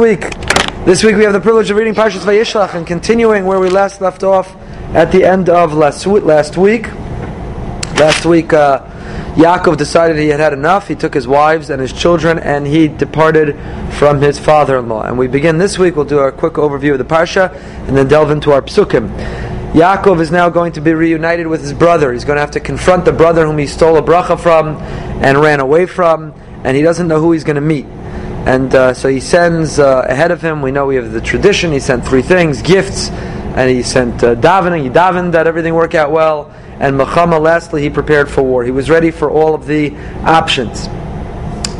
[0.00, 0.30] week.
[0.86, 4.00] This week we have the privilege of reading Parshas Vayishlach and continuing where we last
[4.00, 4.56] left off
[4.94, 6.90] at the end of last last week.
[8.00, 8.86] Last week, uh,
[9.34, 10.88] Yaakov decided he had had enough.
[10.88, 13.54] He took his wives and his children and he departed
[13.92, 15.02] from his father-in-law.
[15.02, 15.94] And we begin this week.
[15.94, 17.54] We'll do a quick overview of the parsha
[17.86, 19.14] and then delve into our psukim.
[19.74, 22.14] Yaakov is now going to be reunited with his brother.
[22.14, 24.78] He's going to have to confront the brother whom he stole a bracha from
[25.22, 26.32] and ran away from,
[26.64, 27.84] and he doesn't know who he's going to meet.
[28.46, 30.62] And uh, so he sends uh, ahead of him.
[30.62, 31.70] We know we have the tradition.
[31.70, 34.82] He sent three things: gifts, and he sent uh, davening.
[34.82, 36.52] He davened that everything work out well.
[36.80, 38.64] And Machama, lastly, he prepared for war.
[38.64, 40.88] He was ready for all of the options.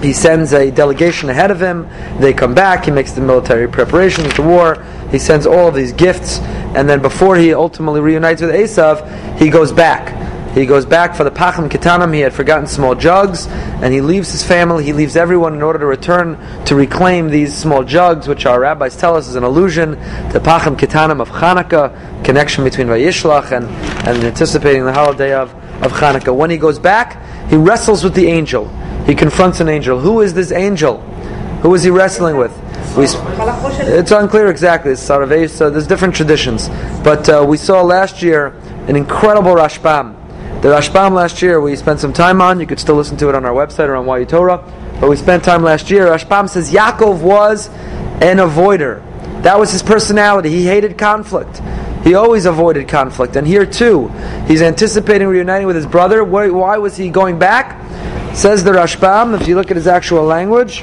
[0.00, 1.88] He sends a delegation ahead of him.
[2.20, 2.84] They come back.
[2.84, 4.84] He makes the military preparations, the war.
[5.10, 6.38] He sends all of these gifts,
[6.76, 10.21] and then before he ultimately reunites with Esav, he goes back
[10.54, 12.12] he goes back for the Pachim Ketanim.
[12.12, 14.84] He had forgotten small jugs, and he leaves his family.
[14.84, 18.96] He leaves everyone in order to return to reclaim these small jugs, which our rabbis
[18.96, 19.92] tell us is an allusion
[20.30, 23.66] to Pachim Ketanim of Hanukkah, connection between Vayishlach and,
[24.06, 26.36] and anticipating the holiday of, of Hanukkah.
[26.36, 28.68] When he goes back, he wrestles with the angel.
[29.06, 29.98] He confronts an angel.
[29.98, 31.00] Who is this angel?
[31.62, 32.52] Who is he wrestling with?
[32.96, 34.92] We, it's unclear exactly.
[34.92, 36.68] It's so there's different traditions.
[37.02, 38.48] But uh, we saw last year
[38.86, 40.21] an incredible Rashbam
[40.62, 42.60] the Rashbam last year we spent some time on.
[42.60, 44.62] You could still listen to it on our website or on YU Torah.
[45.00, 46.06] But we spent time last year.
[46.06, 47.68] Rashbam says Yaakov was
[48.22, 49.02] an avoider.
[49.42, 50.50] That was his personality.
[50.50, 51.60] He hated conflict.
[52.04, 53.34] He always avoided conflict.
[53.34, 54.06] And here too,
[54.46, 56.22] he's anticipating reuniting with his brother.
[56.22, 57.80] Why, why was he going back?
[58.36, 60.82] Says the Rashbam, if you look at his actual language,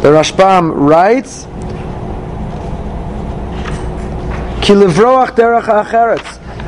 [0.00, 1.46] the Rashbam writes,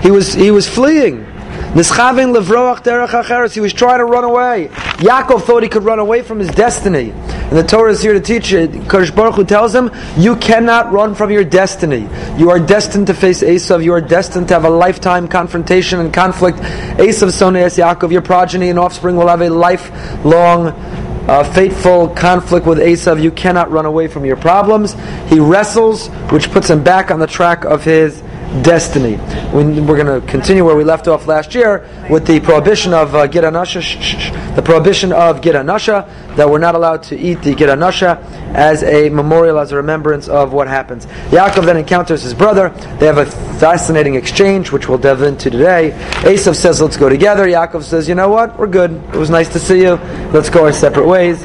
[0.02, 1.31] He was he was fleeing.
[1.72, 3.54] Nischavin levroach derech acheres.
[3.54, 4.68] He was trying to run away.
[4.98, 7.12] Yaakov thought he could run away from his destiny.
[7.12, 8.70] And the Torah is here to teach it.
[8.70, 12.06] Kodesh Baruch Hu tells him, you cannot run from your destiny.
[12.36, 13.82] You are destined to face Esav.
[13.82, 16.58] You are destined to have a lifetime confrontation and conflict.
[16.58, 22.80] Esav Soneas Yaakov, your progeny and offspring will have a lifelong uh, fateful conflict with
[22.80, 23.22] Esav.
[23.22, 24.94] You cannot run away from your problems.
[25.28, 28.22] He wrestles, which puts him back on the track of his
[28.60, 29.16] destiny.
[29.52, 33.26] We're going to continue where we left off last year with the prohibition of uh,
[33.26, 37.70] Gid Hanasha, the prohibition of Gid Hanasha, that we're not allowed to eat the Gid
[37.70, 38.22] Hanasha
[38.54, 41.06] as a memorial, as a remembrance of what happens.
[41.30, 42.68] Yaakov then encounters his brother.
[42.98, 45.92] They have a fascinating exchange, which we'll delve into today.
[46.22, 47.46] Esav says, let's go together.
[47.46, 48.58] Yaakov says, you know what?
[48.58, 48.92] We're good.
[48.92, 49.94] It was nice to see you.
[50.32, 51.42] Let's go our separate ways.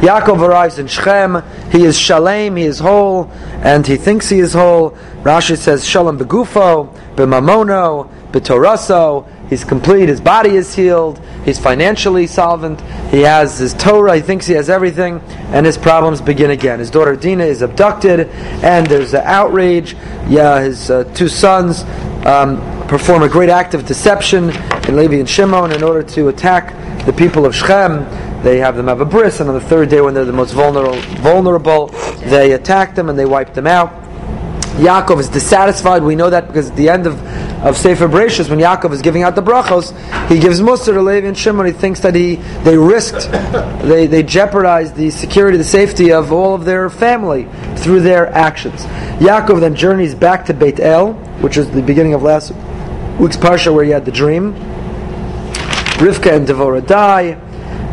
[0.00, 1.42] Yaakov arrives in Shechem.
[1.70, 3.30] He is shalem, he is whole,
[3.62, 4.92] and he thinks he is whole.
[5.22, 9.26] Rashi says shalom begufo, b'mamono, b'toraso.
[9.48, 10.08] He's complete.
[10.08, 11.18] His body is healed.
[11.44, 12.80] He's financially solvent.
[13.10, 14.16] He has his Torah.
[14.16, 15.20] He thinks he has everything,
[15.52, 16.78] and his problems begin again.
[16.78, 18.28] His daughter Dina is abducted,
[18.62, 19.94] and there's an outrage.
[20.28, 21.84] Yeah, his uh, two sons
[22.26, 24.50] um, perform a great act of deception
[24.86, 26.74] in Levi and Shimon in order to attack
[27.06, 28.04] the people of Shechem.
[28.42, 30.52] They have them have a bris, and on the third day, when they're the most
[30.52, 31.88] vulnerable, vulnerable,
[32.24, 33.90] they attack them and they wipe them out.
[34.78, 36.04] Yaakov is dissatisfied.
[36.04, 37.20] We know that because at the end of,
[37.64, 39.90] of Sefer Bereshis, when Yaakov is giving out the brachos,
[40.28, 41.66] he gives Musar to Levi and Shimon.
[41.66, 43.28] He thinks that he they risked,
[43.82, 48.84] they, they jeopardized the security, the safety of all of their family through their actions.
[49.18, 52.52] Yaakov then journeys back to Beit El, which is the beginning of last
[53.18, 54.54] week's parsha where he had the dream.
[55.98, 57.36] Rivka and Devorah die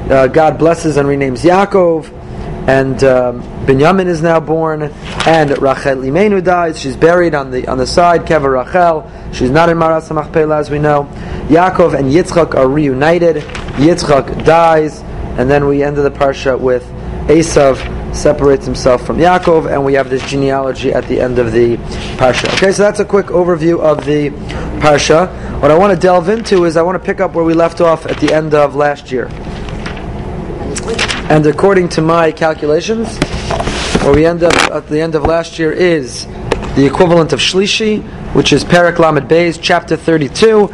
[0.10, 2.12] uh, God blesses and renames Yaakov,
[2.68, 4.84] and um, Binyamin is now born,
[5.26, 6.80] and Rachel Imenu dies.
[6.80, 9.10] She's buried on the on the side, Kever Rachel.
[9.34, 11.04] She's not in Maras Machpelah, as we know.
[11.48, 13.38] Yaakov and Yitzchak are reunited.
[13.78, 15.02] Yitzchak dies,
[15.38, 16.84] and then we end the parsha with
[17.28, 21.78] Esav separates himself from Yaakov, and we have this genealogy at the end of the
[22.18, 22.48] parsha.
[22.54, 24.30] Okay, so that's a quick overview of the
[24.80, 25.28] parsha.
[25.62, 27.82] What I want to delve into is I want to pick up where we left
[27.82, 29.30] off at the end of last year.
[31.30, 33.18] And according to my calculations,
[34.04, 36.26] where we end up at the end of last year is
[36.76, 40.68] the equivalent of Shlishi, which is Perak Lamed Beis, chapter 32,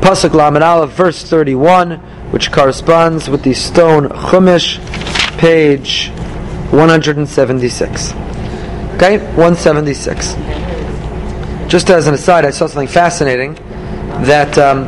[0.00, 1.98] Pasuk Lamed Aleph, verse 31,
[2.30, 4.78] which corresponds with the stone Chumash,
[5.38, 6.10] page
[6.70, 8.12] 176.
[8.96, 10.34] Okay, 176.
[11.68, 13.54] Just as an aside, I saw something fascinating
[14.24, 14.86] that um,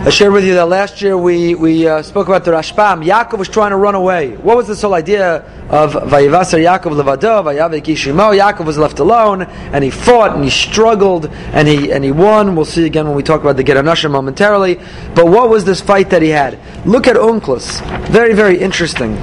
[0.00, 3.04] I shared with you that last year we, we uh, spoke about the Rashbam.
[3.04, 4.36] Yaakov was trying to run away.
[4.36, 8.38] What was this whole idea of Vayivasar Yaakov Levado, Vayavik Ishimo?
[8.38, 12.54] Yaakov was left alone, and he fought, and he struggled, and he and he won.
[12.54, 14.76] We'll see again when we talk about the Geranashim momentarily.
[15.16, 16.60] But what was this fight that he had?
[16.86, 17.82] Look at Onkelos.
[18.08, 19.16] Very, very interesting.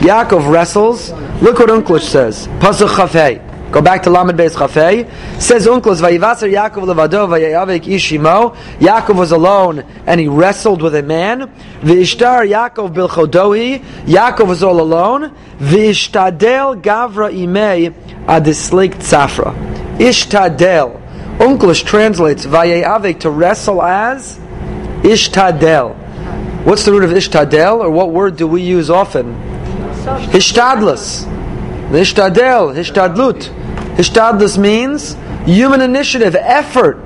[0.00, 1.12] Yaakov wrestles.
[1.42, 2.48] Look what Onkelos says.
[2.58, 3.51] Pasuk Chafei.
[3.72, 5.10] Go back to Lamed Beis Chafei.
[5.40, 8.54] Says Onkelos, Vayivaser Yaakov levado vayavik ishimo.
[8.76, 11.50] Yaakov was alone and he wrestled with a man.
[11.80, 13.82] V'ishtar Yaakov bilchodoi.
[14.04, 15.34] Yaakov was all alone.
[15.58, 17.94] V'ishtadel gavra imei
[18.26, 19.54] adislik tzafra.
[19.96, 21.00] Ishtadel.
[21.38, 24.38] Onkelos translates vayavik to wrestle as
[25.00, 25.96] ishtadel.
[26.66, 29.34] What's the root of ishtadel, or what word do we use often?
[30.04, 31.26] Hishtadlus.
[31.92, 33.42] Hishtadel, hishtadlut.
[33.96, 36.96] Hishtadlus means human initiative, effort.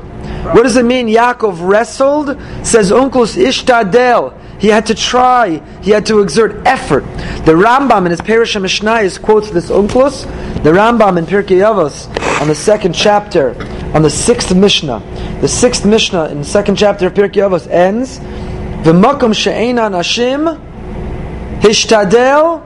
[0.52, 1.08] What does it mean?
[1.08, 4.60] Yaakov wrestled, says Onkelos Ishtadel.
[4.60, 7.02] He had to try, he had to exert effort.
[7.44, 10.22] The Rambam in his Perush Mishnayos quotes this Onkelos.
[10.62, 12.08] The Rambam in Pirkei Avos
[12.40, 13.56] on the second chapter,
[13.92, 15.00] on the sixth Mishnah.
[15.40, 18.20] The sixth Mishnah in the second chapter of Pirkei Avos ends,
[18.84, 20.60] V'makom she'ena nashim
[21.60, 22.65] hishtadel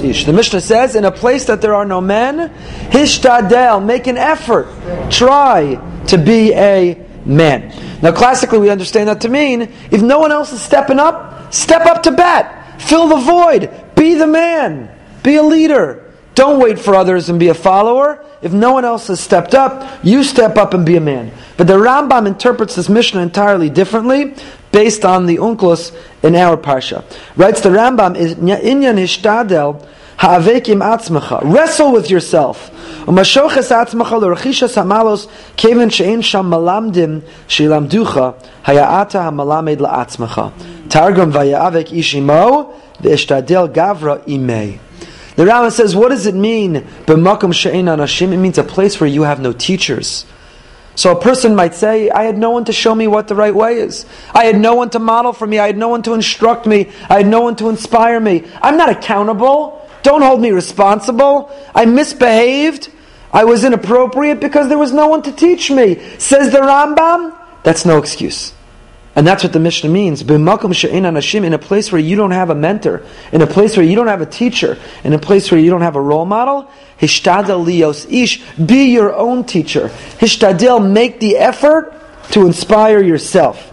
[0.00, 0.24] Ish.
[0.24, 2.50] The Mishnah says, in a place that there are no men,
[2.90, 4.68] hishtadel, make an effort,
[5.10, 7.72] try to be a man.
[8.02, 11.86] Now, classically, we understand that to mean if no one else is stepping up, step
[11.86, 14.90] up to bat, fill the void, be the man,
[15.22, 16.04] be a leader.
[16.34, 18.24] Don't wait for others and be a follower.
[18.40, 21.32] If no one else has stepped up, you step up and be a man.
[21.56, 24.36] But the Rambam interprets this Mishnah entirely differently
[24.72, 27.04] based on the Onkelos in our Parsha.
[27.36, 29.86] Writes the Rambam, Inyan Hishtadel
[30.18, 31.40] Ha'avekim Atzmacha.
[31.44, 32.70] Wrestle with yourself.
[33.04, 38.34] Umashoches Atzmacha L'Rechishas samalos Kevin She'en Sham Malamdim Shilamducha
[38.64, 40.52] Haya'ata Hamalamed La'atzmacha.
[40.90, 44.78] Targum Vaya'avek Ishimo V'Ishtadel Gavra Imei.
[45.36, 46.84] The Rambam says, what does it mean?
[47.06, 48.32] B'makom she'en anashim.
[48.32, 50.26] It means a place where you have no teachers.
[50.98, 53.54] So a person might say, I had no one to show me what the right
[53.54, 54.04] way is.
[54.34, 55.60] I had no one to model for me.
[55.60, 56.90] I had no one to instruct me.
[57.08, 58.44] I had no one to inspire me.
[58.60, 59.88] I'm not accountable.
[60.02, 61.54] Don't hold me responsible.
[61.72, 62.90] I misbehaved.
[63.32, 66.00] I was inappropriate because there was no one to teach me.
[66.18, 68.52] Says the Rambam, that's no excuse.
[69.18, 70.22] And that's what the Mishnah means.
[70.22, 74.06] In a place where you don't have a mentor, in a place where you don't
[74.06, 76.70] have a teacher, in a place where you don't have a role model,
[77.00, 79.88] Hishtadel lios ish, be your own teacher.
[80.20, 81.92] Hishtadel, make the effort
[82.30, 83.72] to inspire yourself.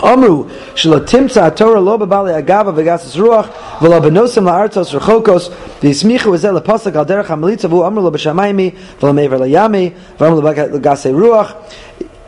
[0.00, 3.50] Amru shelo Torah lo bebali agava vegasus ruach
[3.80, 5.50] v'lo benosim la'artzos rechokos
[5.80, 10.78] v'yismichu v'zel lepasuk al derech hamelitza v'u amru lo b'shamaymi v'lo mever layami v'amru lo
[10.78, 11.56] b'gasei ruach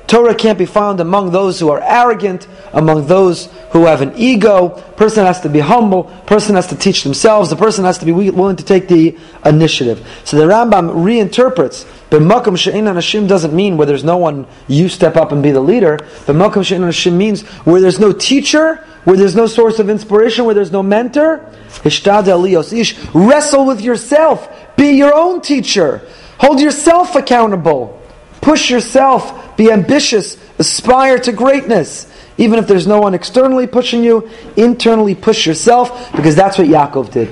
[0.06, 4.68] Torah can't be found among those who are arrogant, among those who have an ego.
[4.96, 6.04] Person has to be humble.
[6.26, 7.48] Person has to teach themselves.
[7.48, 10.06] The person has to be willing to take the initiative.
[10.24, 11.90] So the Rambam reinterprets.
[12.10, 15.60] B'makom she'in anashim doesn't mean where there's no one, you step up and be the
[15.60, 15.96] leader.
[16.26, 20.54] B'makom she'in anashim means where there's no teacher, where there's no source of inspiration, where
[20.54, 21.40] there's no mentor.
[21.82, 22.96] Hishtad elios ish.
[23.14, 24.48] Wrestle with yourself.
[24.76, 26.02] Be your own teacher.
[26.38, 28.00] Hold yourself accountable.
[28.40, 30.36] Push yourself be ambitious.
[30.58, 32.10] Aspire to greatness.
[32.36, 37.10] Even if there's no one externally pushing you, internally push yourself, because that's what Yaakov
[37.12, 37.28] did.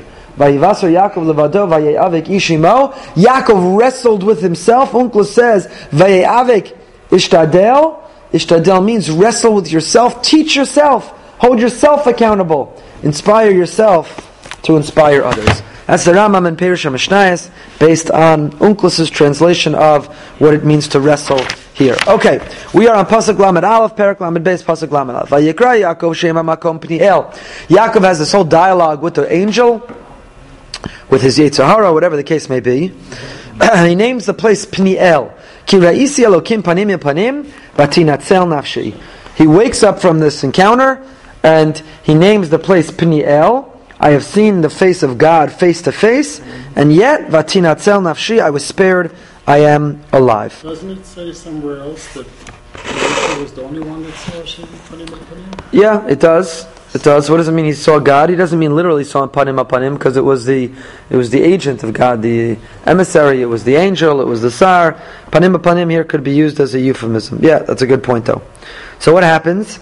[3.14, 4.94] Yaakov wrestled with himself.
[4.94, 6.76] Uncle says vayavik
[7.10, 7.98] ishtadel.
[8.32, 10.22] Ishtadel means wrestle with yourself.
[10.22, 11.10] Teach yourself.
[11.38, 12.80] Hold yourself accountable.
[13.02, 14.28] Inspire yourself
[14.62, 15.62] to inspire others.
[15.86, 17.50] That's the Rambam and Perush Mishnayos,
[17.80, 20.06] based on Onkelos's translation of
[20.38, 21.42] what it means to wrestle
[21.74, 21.96] here.
[22.06, 22.40] Okay,
[22.72, 25.30] we are on Pasuk Lamed Aleph, Perak Lamed Beis, Pasuk Lamed Aleph.
[25.30, 27.32] Vayikra Yaakov Shema Makom Pniel.
[27.66, 29.82] Yaakov has this whole dialogue with the angel,
[31.10, 32.88] with his Yetzer Hara, whatever the case may be.
[33.84, 35.36] he names the place Pniel.
[35.66, 39.00] Ki Ra'isi Elokim Panim Panim, Vatinatzel Nafshi.
[39.36, 41.04] He wakes up from this encounter,
[41.42, 43.71] and he names the place Pniel,
[44.02, 46.40] I have seen the face of God face to face,
[46.74, 49.14] and yet, vatinatzel nafshi, I was spared,
[49.46, 50.60] I am alive.
[50.60, 55.06] Doesn't it say somewhere else that Moshe was the only one that saw Hashem panim
[55.06, 55.64] panim?
[55.70, 56.66] Yeah, it does.
[56.94, 57.30] It does.
[57.30, 57.64] What does it mean?
[57.64, 58.28] He saw God.
[58.28, 60.72] He doesn't mean literally saw panim upon him because it was the
[61.08, 63.40] it was the agent of God, the emissary.
[63.40, 64.20] It was the angel.
[64.20, 65.00] It was the sar.
[65.30, 67.38] Panim upon him here could be used as a euphemism.
[67.40, 68.42] Yeah, that's a good point though.
[68.98, 69.78] So what happens?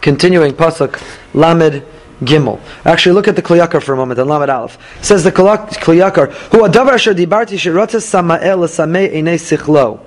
[0.00, 1.02] Continuing pasuk
[1.34, 1.84] lamed
[2.20, 2.60] Gimel.
[2.84, 4.78] Actually, look at the Kli Yakar for a moment, and Lamed Aleph.
[5.02, 10.00] Says the Kli Yakar, Who adavar asher dibarti Samael enei sichlo.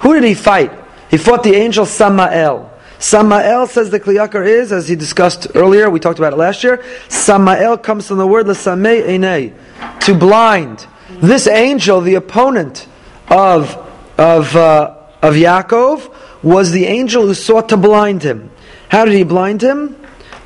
[0.00, 0.72] Who did he fight?
[1.10, 2.70] He fought the angel Samael.
[2.98, 6.62] Samael says the Kli Yakar is, as he discussed earlier, we talked about it last
[6.64, 6.82] year.
[7.08, 9.52] Samael comes from the word Lasamei Einei,
[10.00, 10.86] to blind.
[11.20, 12.86] This angel, the opponent
[13.28, 13.76] of,
[14.18, 18.50] of, uh, of Yaakov, was the angel who sought to blind him.
[18.88, 20.01] How did he blind him?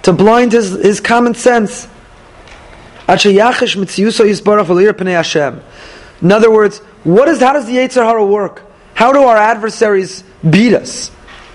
[0.06, 1.88] To blind his, his common sense.
[6.22, 8.62] In other words, what is, how does the Yetzer Hara work?
[8.94, 11.10] How do our adversaries beat us?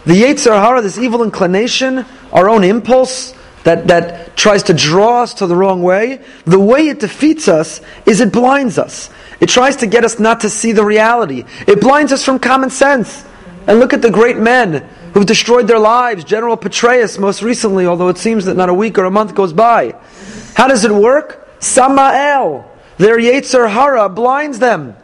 [0.06, 5.36] The Yetzer Hara, this evil inclination, our own impulse that, that tries to draw us
[5.36, 9.10] to the wrong way, the way it defeats us is it blinds us.
[9.40, 11.46] It tries to get us not to see the reality.
[11.68, 13.24] It blinds us from common sense.
[13.66, 16.24] And look at the great men who've destroyed their lives.
[16.24, 19.54] General Petraeus, most recently, although it seems that not a week or a month goes
[19.54, 19.96] by.
[20.56, 21.48] How does it work?
[21.60, 24.96] Samael, their Yetzer Hara blinds them.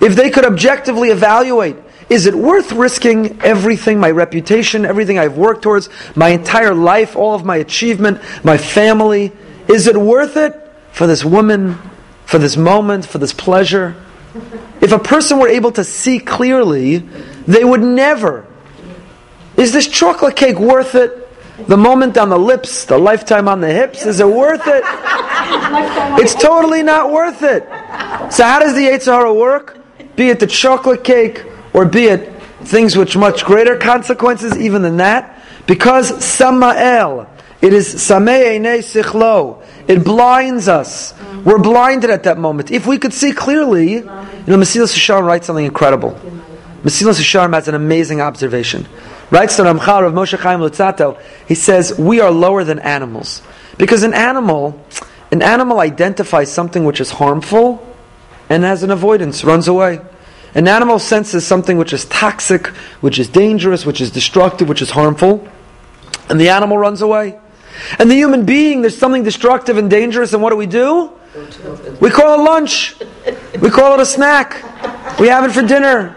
[0.00, 1.76] If they could objectively evaluate
[2.08, 7.34] is it worth risking everything, my reputation, everything I've worked towards, my entire life, all
[7.34, 9.32] of my achievement, my family?
[9.68, 10.54] Is it worth it
[10.92, 11.78] for this woman,
[12.24, 13.96] for this moment, for this pleasure?
[14.80, 16.98] If a person were able to see clearly,
[17.48, 18.46] they would never.
[19.56, 21.22] Is this chocolate cake worth it?
[21.68, 24.82] The moment on the lips, the lifetime on the hips, is it worth it?
[26.20, 27.64] It's totally not worth it.
[28.32, 29.78] So how does the Yetzer Hara work?
[30.16, 34.98] Be it the chocolate cake or be it things which much greater consequences even than
[34.98, 37.28] that, because Samael,
[37.62, 41.14] it is Samei Sichlo, it blinds us.
[41.44, 42.70] We're blinded at that moment.
[42.70, 46.12] If we could see clearly, you know, Mesilas Yesharim writes something incredible.
[46.82, 48.86] Mesilas Yesharim has an amazing observation.
[49.30, 53.42] Writes to Ramchal of Moshe Chaim Luzzatto, he says, we are lower than animals.
[53.76, 54.84] Because an animal,
[55.32, 57.84] an animal identifies something which is harmful
[58.48, 60.00] and has an avoidance, runs away.
[60.54, 62.68] An animal senses something which is toxic,
[63.02, 65.46] which is dangerous, which is destructive, which is harmful,
[66.30, 67.38] and the animal runs away.
[67.98, 71.12] And the human being, there's something destructive and dangerous, and what do we do?
[72.00, 72.96] We call it lunch.
[73.60, 74.62] We call it a snack.
[75.18, 76.16] We have it for dinner.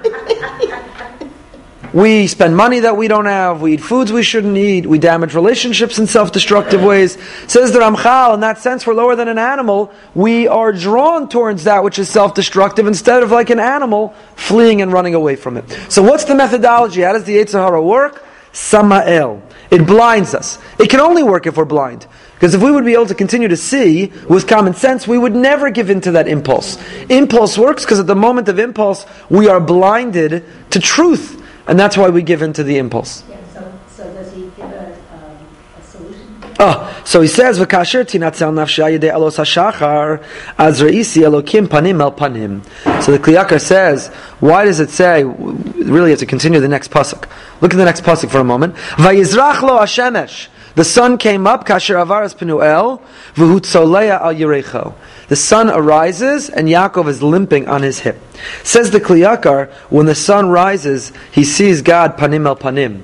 [1.94, 3.62] We spend money that we don't have.
[3.62, 4.86] We eat foods we shouldn't eat.
[4.86, 7.18] We damage relationships in self-destructive ways.
[7.48, 9.92] Says the Ramchal, in that sense, we're lower than an animal.
[10.14, 14.94] We are drawn towards that which is self-destructive instead of like an animal fleeing and
[14.94, 15.70] running away from it.
[15.90, 17.02] So what's the methodology?
[17.02, 18.24] How does the Yetzer Hara work?
[18.52, 19.42] Samael.
[19.72, 20.60] It blinds us.
[20.80, 22.08] It can only work if we're blind.
[22.34, 25.36] Because if we would be able to continue to see with common sense, we would
[25.36, 26.78] never give in to that impulse.
[27.10, 31.39] Impulse works because at the moment of impulse, we are blinded to truth.
[31.70, 33.24] And that's why we give in to the impulse.
[33.30, 35.38] Yeah, so, so does he give a, um,
[35.78, 36.42] a solution?
[36.60, 40.26] Oh, so he says, "V'kasher tinatzel nafsha yedei alos hashachar
[40.58, 42.64] az reisi elokim panim el panim."
[43.04, 44.08] So the Kli Yakar says,
[44.40, 45.24] why does it say?
[45.24, 47.30] Really, have to continue the next pasuk.
[47.62, 48.74] Look at the next pasuk for a moment.
[48.96, 50.48] Vayizrach lo hashemesh.
[50.76, 53.02] The sun came up, kasher avaras penuel,
[53.36, 54.94] v'hu al yerecho.
[55.28, 58.18] The sun arises, and Yaakov is limping on his hip.
[58.64, 63.04] Says the Kli Yakar, when the sun rises, he sees God panim el panim.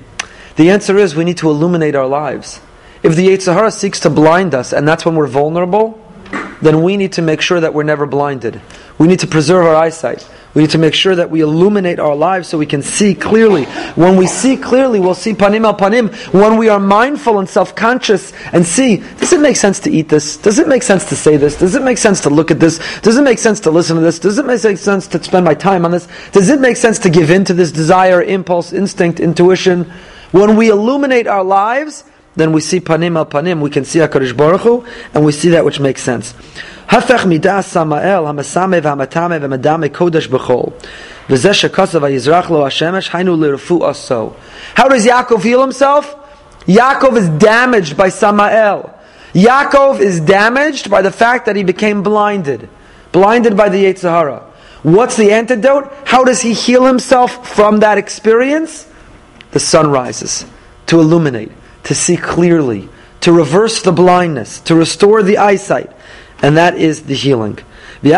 [0.56, 2.60] The answer is we need to illuminate our lives.
[3.02, 6.02] If the Yetzer Hara seeks to blind us, and that's when we're vulnerable,
[6.62, 8.60] then we need to make sure that we're never blinded.
[8.98, 10.28] We need to preserve our eyesight.
[10.56, 13.64] We need to make sure that we illuminate our lives so we can see clearly.
[13.94, 16.10] When we see clearly, we'll see panim al panim.
[16.32, 20.38] When we are mindful and self-conscious and see, does it make sense to eat this?
[20.38, 21.58] Does it make sense to say this?
[21.58, 22.80] Does it make sense to look at this?
[23.02, 24.18] Does it make sense to listen to this?
[24.18, 26.08] Does it make sense to spend my time on this?
[26.32, 29.92] Does it make sense to give in to this desire, impulse, instinct, intuition?
[30.30, 32.04] When we illuminate our lives,
[32.36, 35.48] then we see panim al panim, we can see HaKadosh Baruch Hu, and we see
[35.48, 36.34] that which makes sense.
[36.86, 40.72] Hafech midas samael hamasame vhamatame v'madame kodesh b'chol.
[41.28, 44.36] V'zeh shekasav ha'yizrach lo Hashemesh hainu lirufu aso.
[44.74, 46.14] How does Yaakov heal himself?
[46.66, 48.92] Yaakov is damaged by Samael.
[49.32, 52.68] Yaakov is damaged by the fact that he became blinded.
[53.12, 54.40] Blinded by the Yetzer Hara.
[54.82, 55.90] What's the antidote?
[56.04, 58.86] How does he heal himself from that experience?
[59.52, 60.44] The sun rises
[60.86, 61.50] to illuminate
[61.86, 62.88] to see clearly,
[63.20, 65.90] to reverse the blindness, to restore the eyesight
[66.42, 67.58] and that is the healing.
[68.02, 68.12] So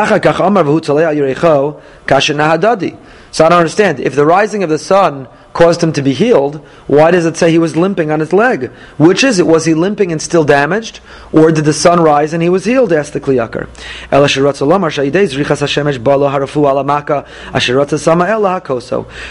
[3.45, 4.01] I don't understand.
[4.01, 6.55] If the rising of the sun caused him to be healed,
[6.87, 8.71] why does it say he was limping on his leg?
[8.97, 9.47] Which is it?
[9.47, 11.01] Was he limping and still damaged?
[11.33, 12.93] Or did the sun rise and he was healed?
[12.93, 13.67] asked the Kli Yakar.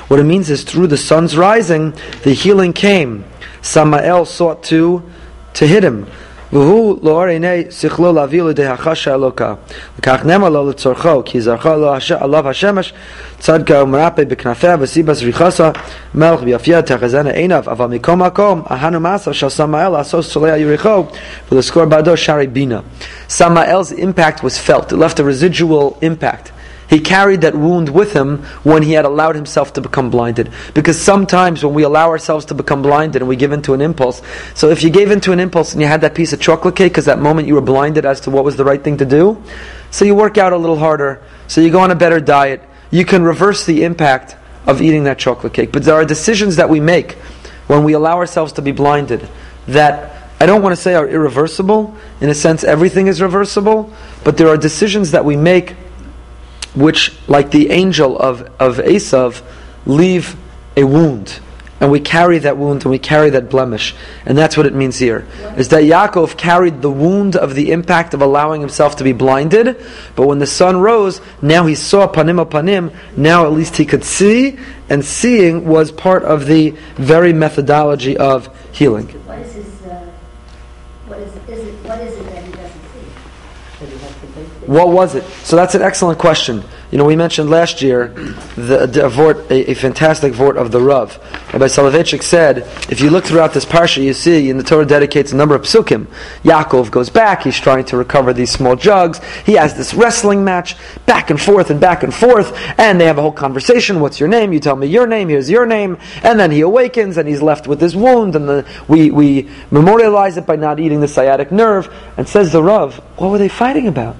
[0.09, 1.93] What it means is through the sun's rising,
[2.23, 3.23] the healing came.
[3.61, 5.09] Samael sought to,
[5.53, 6.07] to hit him.
[6.52, 9.54] והוא לא עיני שכלו להביא לידי החשה אלוקה.
[9.98, 12.12] וכך נאמר לו לצורכו, כי זרחה לו הש...
[12.12, 12.92] עליו השמש,
[13.38, 15.70] צדקה ומרפא בכנפיה וסיבה זריחסה,
[16.14, 21.04] מלך ויפייה תחזנה עיניו, אבל מכל מקום, אהנו מסר של סמאל לעשות סולע יריחו,
[21.52, 22.80] ולזכור בעדו שערי בינה.
[23.28, 24.92] Samael's impact was felt.
[24.92, 26.55] It left a residual impact.
[26.89, 30.51] He carried that wound with him when he had allowed himself to become blinded.
[30.73, 34.21] Because sometimes when we allow ourselves to become blinded and we give into an impulse,
[34.55, 36.93] so if you gave into an impulse and you had that piece of chocolate cake
[36.93, 39.41] because that moment you were blinded as to what was the right thing to do,
[39.91, 43.03] so you work out a little harder, so you go on a better diet, you
[43.03, 45.71] can reverse the impact of eating that chocolate cake.
[45.71, 47.13] But there are decisions that we make
[47.67, 49.27] when we allow ourselves to be blinded
[49.67, 51.95] that I don't want to say are irreversible.
[52.21, 53.91] In a sense, everything is reversible,
[54.23, 55.75] but there are decisions that we make
[56.77, 59.41] which, like the angel of, of Esav,
[59.85, 60.35] leave
[60.75, 61.39] a wound.
[61.79, 63.93] And we carry that wound and we carry that blemish.
[64.25, 65.27] And that's what it means here.
[65.57, 69.83] Is that Yaakov carried the wound of the impact of allowing himself to be blinded,
[70.15, 74.03] but when the sun rose, now he saw panim panim, now at least he could
[74.03, 74.57] see,
[74.89, 79.07] and seeing was part of the very methodology of healing.
[79.07, 80.11] What is his, uh,
[81.05, 84.56] what is, is it, what is it that he doesn't see?
[84.67, 85.23] What was it?
[85.43, 86.63] So that's an excellent question.
[86.91, 88.07] You know, we mentioned last year
[88.55, 91.17] the, the vort, a, a fantastic vort of the Rav.
[91.53, 92.59] Rabbi Soloveitchik said,
[92.89, 95.63] if you look throughout this parsha, you see, and the Torah dedicates a number of
[95.63, 96.07] psukim.
[96.43, 99.19] Yaakov goes back, he's trying to recover these small jugs.
[99.45, 103.17] He has this wrestling match, back and forth and back and forth, and they have
[103.17, 104.01] a whole conversation.
[104.01, 104.51] What's your name?
[104.51, 105.97] You tell me your name, here's your name.
[106.23, 110.35] And then he awakens, and he's left with this wound, and the, we, we memorialize
[110.35, 111.93] it by not eating the sciatic nerve.
[112.17, 114.17] And says the Rav, what were they fighting about?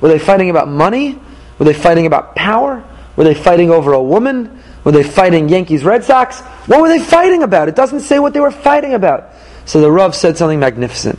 [0.00, 1.18] Were they fighting about money?
[1.58, 2.84] Were they fighting about power?
[3.16, 4.62] Were they fighting over a woman?
[4.84, 6.40] Were they fighting Yankees Red Sox?
[6.66, 7.68] What were they fighting about?
[7.68, 9.32] It doesn't say what they were fighting about.
[9.64, 11.18] So the Rav said something magnificent.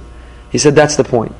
[0.51, 1.35] He said, That's the point.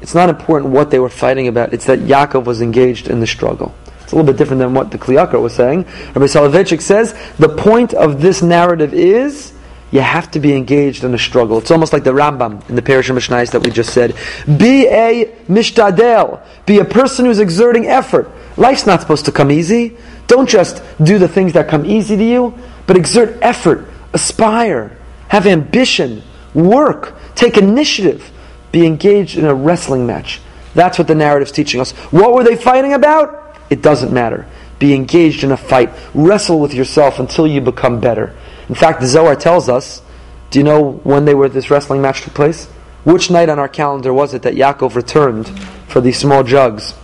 [0.00, 3.26] It's not important what they were fighting about, it's that Yaakov was engaged in the
[3.26, 3.74] struggle.
[4.02, 5.82] It's a little bit different than what the Kli Yakar was saying.
[5.82, 9.52] Rabbi Soloveitchik says, The point of this narrative is
[9.90, 11.58] you have to be engaged in a struggle.
[11.58, 14.16] It's almost like the Rambam in the Parish of Mishnayos that we just said.
[14.46, 16.44] Be a mishtadel.
[16.66, 18.30] Be a person who's exerting effort.
[18.56, 19.96] Life's not supposed to come easy.
[20.26, 22.54] Don't just do the things that come easy to you,
[22.86, 23.86] but exert effort.
[24.12, 24.96] Aspire.
[25.28, 26.22] Have ambition.
[26.52, 27.14] Work.
[27.34, 28.32] Take initiative.
[28.72, 30.40] Be engaged in a wrestling match.
[30.74, 31.92] That's what the narrative's teaching us.
[32.12, 33.56] What were they fighting about?
[33.70, 34.46] It doesn't matter.
[34.78, 35.90] Be engaged in a fight.
[36.12, 38.34] Wrestle with yourself until you become better.
[38.68, 40.02] In fact, the Zohar tells us,
[40.50, 42.66] do you know when they were this wrestling match took place?
[43.04, 45.48] Which night on our calendar was it that Yaakov returned
[45.88, 46.94] for these small jugs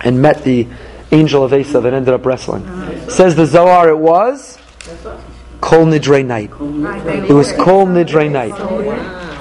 [0.00, 0.66] and met the
[1.12, 2.64] angel of Esav and ended up wrestling?
[3.08, 4.58] Says the Zohar it was
[5.60, 6.50] Kol Nidre night.
[7.28, 8.58] It was Kol Nidre night.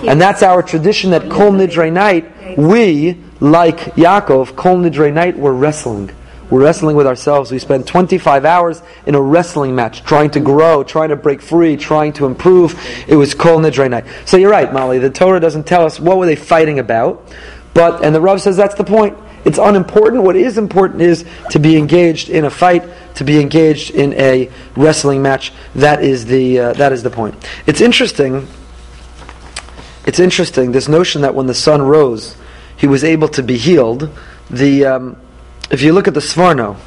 [0.08, 5.54] And that's our tradition that Kol Nidre night, we, like Yaakov, Kol Nidre night, were
[5.54, 6.12] wrestling.
[6.52, 7.50] We're wrestling with ourselves.
[7.50, 11.78] We spend 25 hours in a wrestling match, trying to grow, trying to break free,
[11.78, 12.78] trying to improve.
[13.08, 14.06] It was Kol Nidre night.
[14.26, 15.00] So you're right, Molly.
[15.00, 17.34] The Torah doesn't tell us what were they fighting about,
[17.74, 19.18] but and the Rav says that's the point.
[19.46, 20.24] It's unimportant.
[20.24, 22.84] What is important is to be engaged in a fight,
[23.16, 25.54] to be engaged in a wrestling match.
[25.76, 27.36] That is the uh, that is the point.
[27.66, 28.46] It's interesting.
[30.06, 32.36] It's interesting this notion that when the sun rose,
[32.76, 34.10] he was able to be healed.
[34.50, 35.18] The um,
[35.72, 36.78] if you look at the Sforno,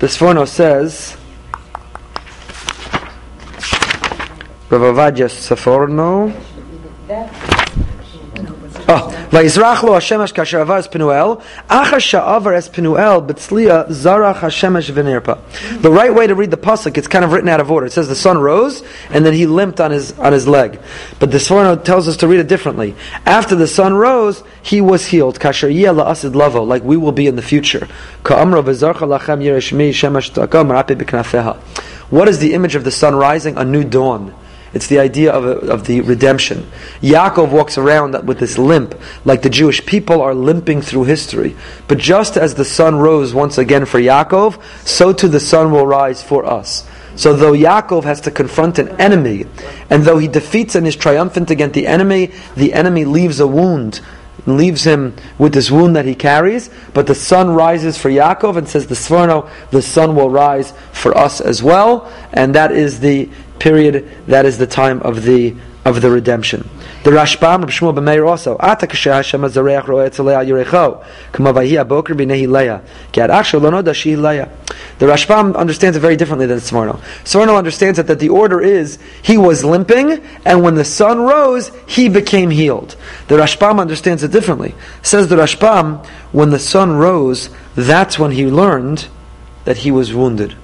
[0.00, 1.16] the Sforno says,
[4.68, 5.28] Rav Ovadia
[8.92, 15.80] Oh, Hashemesh kasher avar es Penuel, sha'avar es Penuel zarach Hashemesh v'nirpa.
[15.80, 17.86] The right way to read the pasuk, it's kind of written out of order.
[17.86, 20.80] It says the sun rose, and then he limped on his on his leg.
[21.20, 22.96] But the Sforno tells us to read it differently.
[23.26, 25.38] After the sun rose, he was healed.
[25.38, 27.86] Kasher yeh la'asid lavo, like we will be in the future.
[28.24, 31.56] Ka'amra v'zarcha lachem shemesh takam rapi b'knafeha.
[32.10, 33.56] What is the image of the sun rising?
[33.56, 34.34] A new dawn.
[34.72, 36.70] It's the idea of, of the redemption.
[37.00, 41.56] Yaakov walks around with this limp, like the Jewish people are limping through history.
[41.88, 45.86] But just as the sun rose once again for Yaakov, so too the sun will
[45.86, 46.88] rise for us.
[47.16, 49.46] So though Yaakov has to confront an enemy,
[49.90, 54.00] and though he defeats and is triumphant against the enemy, the enemy leaves a wound,
[54.46, 58.68] leaves him with this wound that he carries, but the sun rises for Yaakov and
[58.68, 63.28] says the Sforno, the sun will rise for us as well, and that is the
[63.60, 66.68] period, that is the time of the of the redemption.
[67.04, 68.56] The Rashbam, Reb Shmuel ben Meir also.
[68.60, 71.04] Ata kasher Hashem azareach roe etzalei al yirecho.
[71.32, 72.82] Kama vahi aboker b'nehi leia.
[73.12, 74.50] Ki ad noda shehi leia.
[74.98, 77.00] The Rashbam understands it very differently than Sforno.
[77.24, 81.72] Sforno understands it that the order is he was limping, and when the sun rose,
[81.86, 82.96] he became healed.
[83.28, 84.74] The Rashbam understands it differently.
[85.00, 89.08] Says the Rashbam, when the sun rose, that's when he learned
[89.64, 90.54] that he was wounded.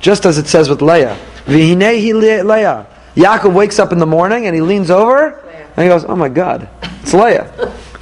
[0.00, 1.16] Just as it says with Leah.
[1.48, 2.86] Vihinehi Leah.
[3.16, 5.40] Yaakov wakes up in the morning and he leans over
[5.76, 6.68] and he goes, "Oh my God,
[7.02, 7.50] it's Leah."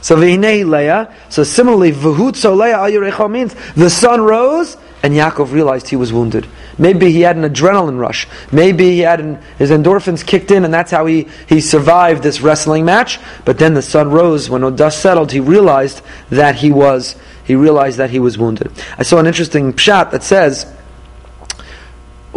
[0.03, 1.15] So v'hinei Leah.
[1.31, 6.47] So similarly, v'hutzo Leah al means the sun rose and Yaakov realized he was wounded.
[6.79, 8.27] Maybe he had an adrenaline rush.
[8.51, 12.41] Maybe he had an, his endorphins kicked in, and that's how he, he survived this
[12.41, 13.19] wrestling match.
[13.45, 15.33] But then the sun rose when the dust settled.
[15.33, 18.73] He realized that he was he realized that he was wounded.
[18.99, 20.67] I saw an interesting pshat that says,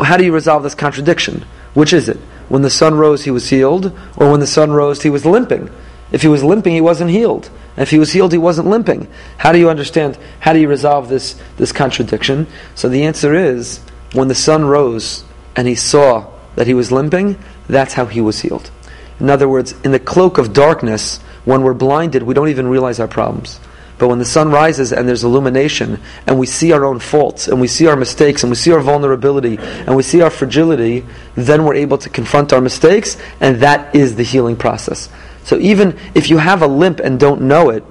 [0.03, 1.45] "How do you resolve this contradiction?
[1.73, 2.17] Which is it?"
[2.49, 5.69] When the sun rose, he was healed, or when the sun rose, he was limping.
[6.11, 7.49] If he was limping, he wasn't healed.
[7.77, 9.07] If he was healed, he wasn't limping.
[9.37, 10.17] How do you understand?
[10.39, 12.47] How do you resolve this, this contradiction?
[12.75, 13.79] So the answer is
[14.13, 15.23] when the sun rose
[15.55, 18.71] and he saw that he was limping, that's how he was healed.
[19.19, 22.99] In other words, in the cloak of darkness, when we're blinded, we don't even realize
[22.99, 23.59] our problems.
[23.99, 27.59] But when the sun rises and there's illumination, and we see our own faults, and
[27.59, 31.65] we see our mistakes, and we see our vulnerability, and we see our fragility, then
[31.65, 35.09] we're able to confront our mistakes, and that is the healing process.
[35.43, 37.83] So even if you have a limp and don't know it,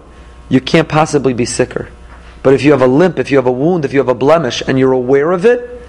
[0.48, 1.90] you can't possibly be sicker.
[2.42, 4.14] But if you have a limp, if you have a wound, if you have a
[4.14, 5.86] blemish, and you're aware of it,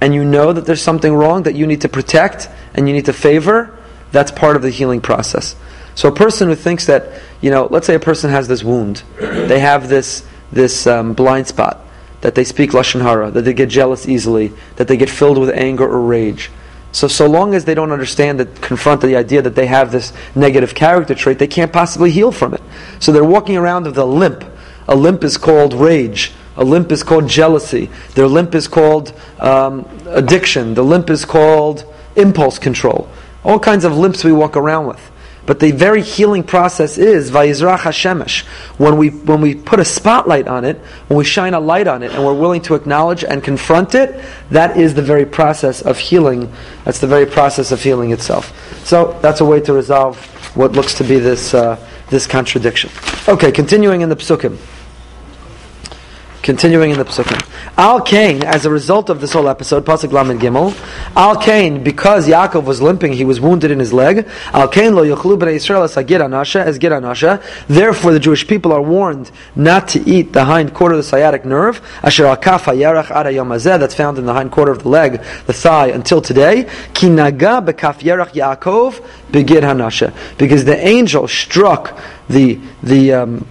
[0.00, 3.04] and you know that there's something wrong that you need to protect and you need
[3.04, 3.78] to favor,
[4.10, 5.54] that's part of the healing process.
[6.00, 9.02] So a person who thinks that, you know, let's say a person has this wound,
[9.18, 11.84] they have this this um, blind spot,
[12.22, 15.50] that they speak lashon hara, that they get jealous easily, that they get filled with
[15.50, 16.50] anger or rage.
[16.92, 20.14] So so long as they don't understand that confront the idea that they have this
[20.34, 22.62] negative character trait, they can't possibly heal from it.
[22.98, 24.42] So they're walking around with a limp.
[24.88, 26.32] A limp is called rage.
[26.56, 27.90] A limp is called jealousy.
[28.14, 30.72] Their limp is called um, addiction.
[30.72, 31.84] The limp is called
[32.16, 33.06] impulse control.
[33.44, 35.10] All kinds of limps we walk around with.
[35.50, 38.44] But the very healing process is Vayizrach Hashemesh.
[38.78, 40.76] When we, when we put a spotlight on it,
[41.08, 44.24] when we shine a light on it, and we're willing to acknowledge and confront it,
[44.52, 46.52] that is the very process of healing.
[46.84, 48.54] That's the very process of healing itself.
[48.86, 50.24] So that's a way to resolve
[50.56, 52.90] what looks to be this, uh, this contradiction.
[53.26, 54.56] Okay, continuing in the psukim.
[56.42, 57.38] Continuing in the psukim.
[57.76, 60.74] Al Cain, as a result of this whole episode, Pasuk Lamed Gimel,
[61.14, 64.26] Al Cain, because Yaakov was limping, he was wounded in his leg.
[64.54, 67.42] Al Cain lo yochlu b'nei Yisrael as anasha, as anasha.
[67.66, 71.44] Therefore, the Jewish people are warned not to eat the hind quarter of the sciatic
[71.44, 74.88] nerve, asher al kaf hayarach ada yom that's found in the hind quarter of the
[74.88, 76.66] leg, the thigh, until today.
[76.94, 80.14] Ki naga bekaf yarach Yaakov begir hanasha.
[80.38, 81.98] Because the angel struck
[82.30, 83.46] the, the, um,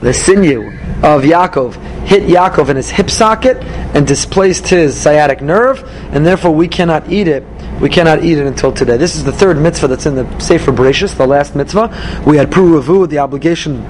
[0.00, 0.68] the sinew
[1.02, 1.74] of Yaakov
[2.06, 3.58] hit Yaakov in his hip socket
[3.94, 7.44] and displaced his sciatic nerve, and therefore we cannot eat it.
[7.80, 8.96] We cannot eat it until today.
[8.96, 12.22] This is the third mitzvah that's in the Sefer Bereshis, the last mitzvah.
[12.26, 13.82] We had Pru Ravu, the obligation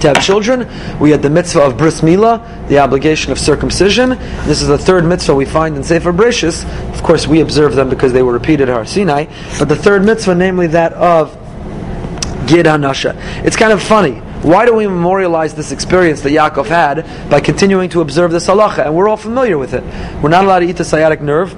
[0.00, 0.68] to have children.
[1.00, 4.10] We had the mitzvah of bris milah, the obligation of circumcision.
[4.46, 6.64] This is the third mitzvah we find in Sefer Bereshis.
[6.94, 9.26] Of course, we observe them because they were repeated at Har Sinai.
[9.58, 11.32] But the third mitzvah, namely that of
[12.46, 13.16] Gid Hanasha.
[13.44, 14.22] It's kind of funny.
[14.42, 18.86] Why do we memorialize this experience that Yaakov had by continuing to observe this halacha?
[18.86, 19.82] And we're all familiar with it.
[20.22, 21.52] We're not allowed to eat the sciatic nerve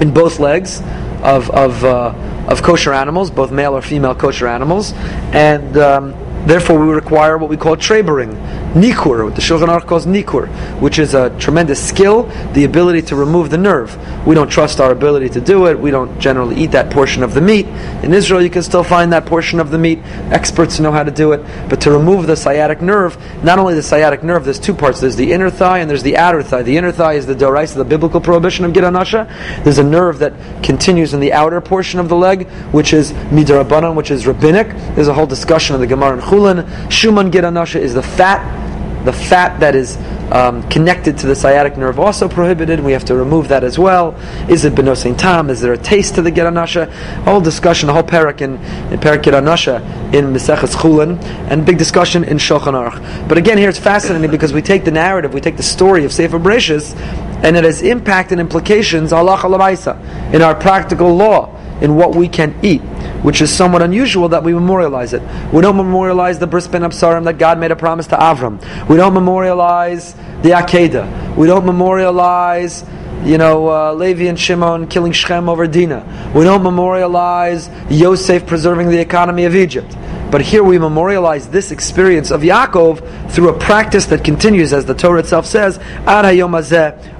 [0.00, 0.80] in both legs
[1.22, 2.12] of, of, uh,
[2.48, 4.92] of kosher animals, both male or female kosher animals.
[5.32, 6.14] And um,
[6.46, 8.30] Therefore, we require what we call trebering,
[8.76, 10.48] nikur, what the Shulchan Aruch calls nikur,
[10.80, 13.96] which is a tremendous skill, the ability to remove the nerve.
[14.26, 15.78] We don't trust our ability to do it.
[15.78, 17.66] We don't generally eat that portion of the meat.
[18.04, 20.00] In Israel, you can still find that portion of the meat.
[20.30, 21.42] Experts know how to do it.
[21.68, 25.00] But to remove the sciatic nerve, not only the sciatic nerve, there's two parts.
[25.00, 26.62] There's the inner thigh and there's the outer thigh.
[26.62, 29.64] The inner thigh is the dorais, the biblical prohibition of gid hanasha.
[29.64, 33.94] There's a nerve that continues in the outer portion of the leg, which is midrabanan,
[33.94, 34.68] which is rabbinic.
[34.94, 36.66] There's a whole discussion of the Gemara and chulin.
[36.88, 38.65] Shuman gid hanasha is the fat
[39.06, 39.96] the fat that is
[40.30, 42.80] um, connected to the sciatic nerve also prohibited.
[42.80, 44.16] We have to remove that as well.
[44.50, 45.48] Is it benosein tam?
[45.48, 46.92] Is there a taste to the gid hanasha?
[47.22, 48.56] Whole discussion, the whole parak in,
[48.92, 49.80] in parak gid hanasha
[50.12, 53.28] in Meseches Chulin, and big discussion in Shulchan Aruch.
[53.28, 56.12] But again, here it's fascinating because we take the narrative, we take the story of
[56.12, 56.96] Sefer Bereshis,
[57.44, 59.36] and it has impact and implications Allah
[60.32, 62.80] in our practical law in what we can eat,
[63.26, 65.20] which is somewhat unusual that we memorialize it.
[65.52, 68.60] We don't memorialize the bris ben absarim that God made a promise to Avram.
[68.88, 71.36] We don't memorialize the Akedah.
[71.36, 72.84] We don't memorialize
[73.24, 76.32] you know, uh, Levi and Shimon killing Shechem over Dinah.
[76.36, 79.96] We don't memorialize Yosef preserving the economy of Egypt.
[80.30, 84.94] But here we memorialize this experience of Yaakov through a practice that continues, as the
[84.94, 86.54] Torah itself says, ad hayom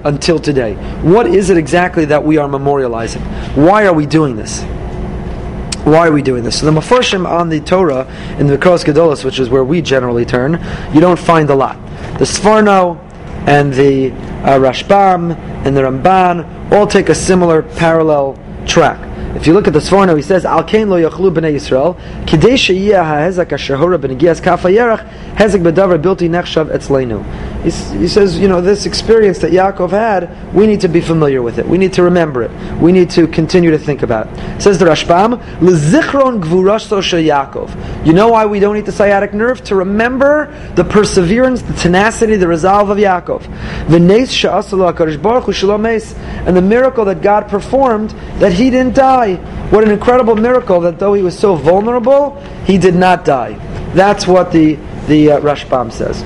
[0.05, 0.75] until today.
[1.01, 3.21] What is it exactly that we are memorializing?
[3.57, 4.63] Why are we doing this?
[5.83, 6.59] Why are we doing this?
[6.59, 8.05] So the Mefarshim on the Torah
[8.39, 10.61] in the Mikros Gedolos, which is where we generally turn,
[10.93, 11.77] you don't find a lot.
[12.19, 12.99] The Sforno
[13.47, 18.99] and the uh, Rashbam and the Ramban all take a similar parallel track.
[19.35, 22.55] If you look at the Sforno, he says, Al kain lo yachlu b'nei Yisrael, kidei
[22.55, 27.23] sheyeh ha'hezak ha'shahura b'negias kaf ha'yerach, hezek b'davar bilti nechshav etzleinu.
[27.63, 31.59] He says, you know, this experience that Yaakov had, we need to be familiar with
[31.59, 31.67] it.
[31.67, 32.51] We need to remember it.
[32.79, 34.61] We need to continue to think about it.
[34.61, 38.05] Says the Rashbam, l'zichron gvurasto Yaakov.
[38.05, 39.63] You know why we don't eat the sciatic nerve?
[39.65, 43.43] To remember the perseverance, the tenacity, the resolve of Yaakov.
[43.87, 43.95] Hu
[46.47, 49.35] And the miracle that God performed, that he didn't die die.
[49.69, 53.53] What an incredible miracle that though he was so vulnerable, he did not die.
[53.93, 54.75] That's what the,
[55.07, 56.23] the uh, Rashbam says.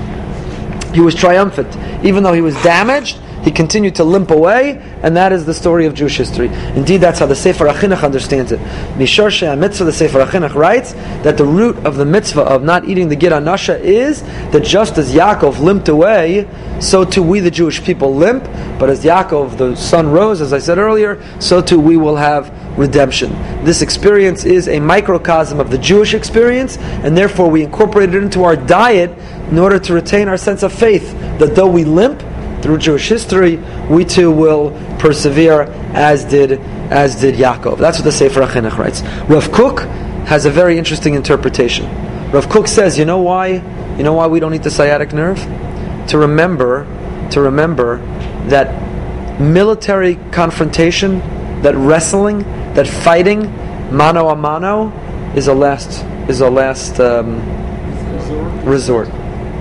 [0.92, 1.74] He was triumphant.
[2.04, 5.86] Even though he was damaged, he continued to limp away, and that is the story
[5.86, 6.46] of Jewish history.
[6.76, 8.60] Indeed, that's how the Sefer HaChinuch understands it.
[8.96, 10.92] Mishor Mitzvah, the Sefer HaChinuch writes
[11.24, 14.96] that the root of the mitzvah of not eating the Gid Nasha is that just
[14.96, 16.48] as Yaakov limped away,
[16.80, 18.44] so too we, the Jewish people, limp.
[18.78, 22.52] But as Yaakov, the sun rose, as I said earlier, so too we will have
[22.76, 23.30] redemption.
[23.64, 28.44] This experience is a microcosm of the Jewish experience, and therefore we incorporate it into
[28.44, 29.10] our diet
[29.50, 32.22] in order to retain our sense of faith that though we limp,
[32.62, 33.56] through Jewish history,
[33.90, 35.62] we too will persevere
[35.94, 36.52] as did
[36.92, 37.78] as did Yaakov.
[37.78, 39.02] That's what the Sefer HaChinuch writes.
[39.28, 39.80] Rav Kook
[40.26, 41.86] has a very interesting interpretation.
[42.30, 43.54] Rav Kook says, you know why?
[43.96, 45.38] You know why we don't eat the sciatic nerve?
[46.08, 46.86] To remember,
[47.30, 47.96] to remember
[48.48, 51.18] that military confrontation,
[51.62, 52.42] that wrestling,
[52.74, 53.42] that fighting,
[53.94, 54.92] mano a mano,
[55.34, 57.40] is a last is a last um,
[58.64, 59.08] resort.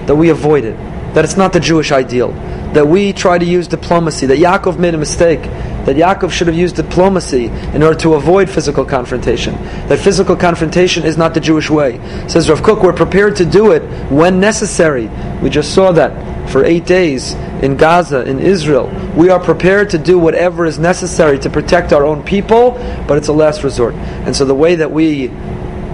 [0.07, 0.77] That we avoid it.
[1.13, 2.33] That it's not the Jewish ideal
[2.73, 6.55] that we try to use diplomacy, that Yaakov made a mistake, that Yaakov should have
[6.55, 9.53] used diplomacy in order to avoid physical confrontation,
[9.87, 11.99] that physical confrontation is not the Jewish way.
[12.27, 15.09] Says Rav Kook, we're prepared to do it when necessary.
[15.41, 16.11] We just saw that
[16.51, 17.33] for eight days
[17.63, 18.87] in Gaza, in Israel.
[19.15, 22.71] We are prepared to do whatever is necessary to protect our own people,
[23.07, 23.95] but it's a last resort.
[23.95, 25.31] And so the way that we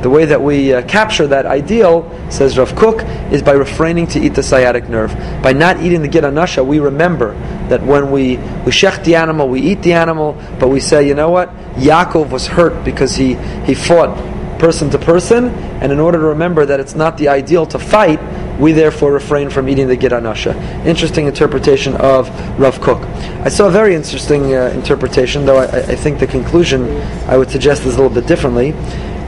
[0.02, 4.20] the way that we uh, capture that ideal, says Rav Kook, is by refraining to
[4.20, 5.12] eat the sciatic nerve.
[5.42, 7.34] By not eating the Gid Hanasha, we remember
[7.70, 11.16] that when we, we shech the animal, we eat the animal, but we say, you
[11.16, 11.50] know what?
[11.78, 13.34] Yaakov was hurt because he,
[13.66, 14.16] he fought
[14.60, 15.50] person to person,
[15.82, 18.20] and in order to remember that it's not the ideal to fight,
[18.60, 20.56] we therefore refrain from eating the Gid Hanasha.
[20.86, 23.02] Interesting interpretation of Rav Kook.
[23.46, 26.90] I saw a very interesting uh, interpretation, though I, I think the conclusion
[27.28, 28.74] I would suggest is a little bit differently.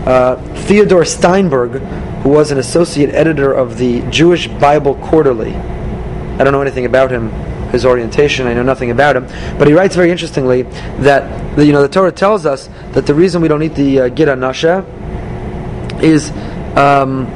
[0.06, 1.82] Uh, Theodore Steinberg,
[2.24, 5.56] who was an associate editor of the Jewish Bible Quarterly.
[5.56, 7.30] I don't know anything about him,
[7.70, 8.48] his orientation.
[8.48, 9.28] I know nothing about him,
[9.60, 10.64] but he writes very interestingly
[11.02, 14.00] that the, you know the Torah tells us that the reason we don't eat the
[14.00, 14.84] uh, Gid Hanasha
[16.02, 16.32] is.
[16.78, 17.28] Um,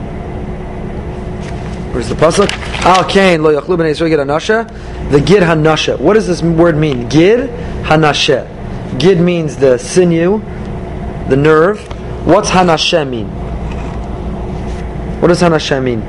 [1.93, 2.49] where's the pasuk?
[2.85, 5.11] Al kain lo yachlu b'nei Yisrael hanasha.
[5.11, 5.99] The gid hanasha.
[5.99, 7.07] What does this word mean?
[7.07, 7.49] Gid
[7.85, 8.49] hanasha.
[8.99, 10.39] Gid means the sinew,
[11.29, 11.79] the nerve,
[12.25, 13.27] What's Hanashem mean?
[15.19, 16.01] What does Hanashem mean?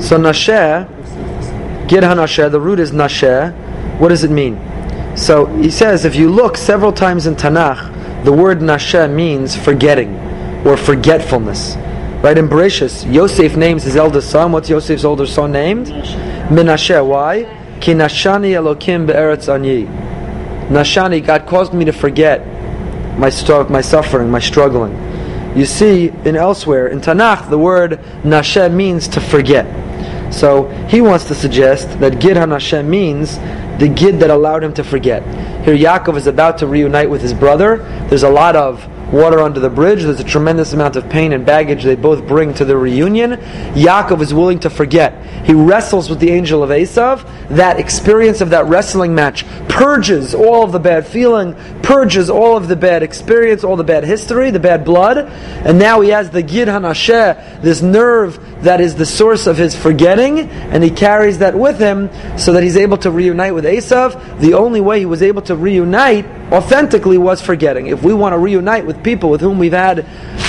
[0.00, 0.88] So Nasheh,
[1.86, 3.54] Gid Hanasheh, the root is Nasheh.
[4.00, 4.60] What does it mean?
[5.16, 7.91] So he says if you look several times in Tanakh,
[8.24, 10.14] the word Nasheh means forgetting
[10.66, 11.76] or forgetfulness.
[12.22, 14.52] Right in Bereshis, Yosef names his eldest son.
[14.52, 15.88] What's Yosef's older son named?
[15.88, 17.04] Menashe.
[17.04, 17.42] Why?
[17.80, 19.86] Ki nashani Elokim be'eretz anyi.
[20.68, 22.46] Nashani, God caused me to forget
[23.18, 23.30] my,
[23.68, 24.92] my suffering, my struggling.
[25.56, 29.66] You see, in elsewhere, in Tanakh, the word nashem means to forget.
[30.32, 33.36] So he wants to suggest that Gid HaNashem means
[33.78, 35.22] the Gid that allowed him to forget.
[35.64, 37.84] Here Yaakov is about to reunite with his brother.
[38.12, 40.02] There's a lot of water under the bridge.
[40.02, 43.38] There's a tremendous amount of pain and baggage they both bring to the reunion.
[43.72, 45.46] Yaakov is willing to forget.
[45.46, 47.26] He wrestles with the angel of Esav.
[47.48, 52.68] That experience of that wrestling match purges all of the bad feeling, purges all of
[52.68, 55.16] the bad experience, all the bad history, the bad blood.
[55.16, 59.74] And now he has the Gid Hanasheh, this nerve that is the source of his
[59.74, 64.40] forgetting, and he carries that with him so that he's able to reunite with Esav.
[64.40, 67.86] The only way he was able to reunite authentically was forgetting.
[67.88, 70.06] If we want to reunite with people with whom we've had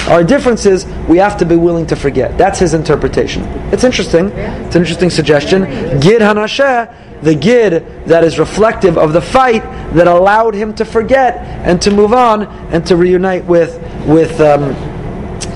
[0.08, 2.38] our differences, we have to be willing to forget.
[2.38, 3.44] That's his interpretation.
[3.72, 4.28] It's interesting.
[4.28, 5.64] It's an interesting suggestion.
[6.00, 11.38] Gid Hanasheh, the Gid that is reflective of the fight that allowed him to forget
[11.66, 14.70] and to move on and to reunite with with um,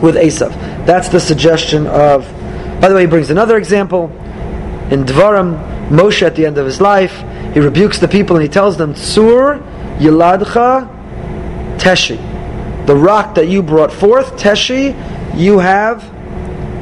[0.02, 0.52] with Esav.
[0.86, 2.37] That's the suggestion of.
[2.80, 4.06] By the way, he brings another example
[4.92, 5.76] in Dvarim.
[5.90, 8.94] Moshe at the end of his life, he rebukes the people and he tells them,
[8.96, 9.60] "Sur
[10.00, 10.88] Yiladcha
[11.78, 12.38] Teshi."
[12.88, 14.96] the rock that you brought forth, Teshi,
[15.38, 16.02] you have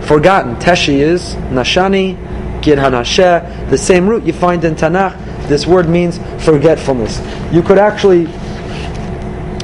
[0.06, 0.56] forgotten.
[0.58, 5.18] Teshi is Nashani, Gid Hanasheh, the same root you find in Tanakh.
[5.48, 7.20] This word means forgetfulness.
[7.52, 8.28] You could actually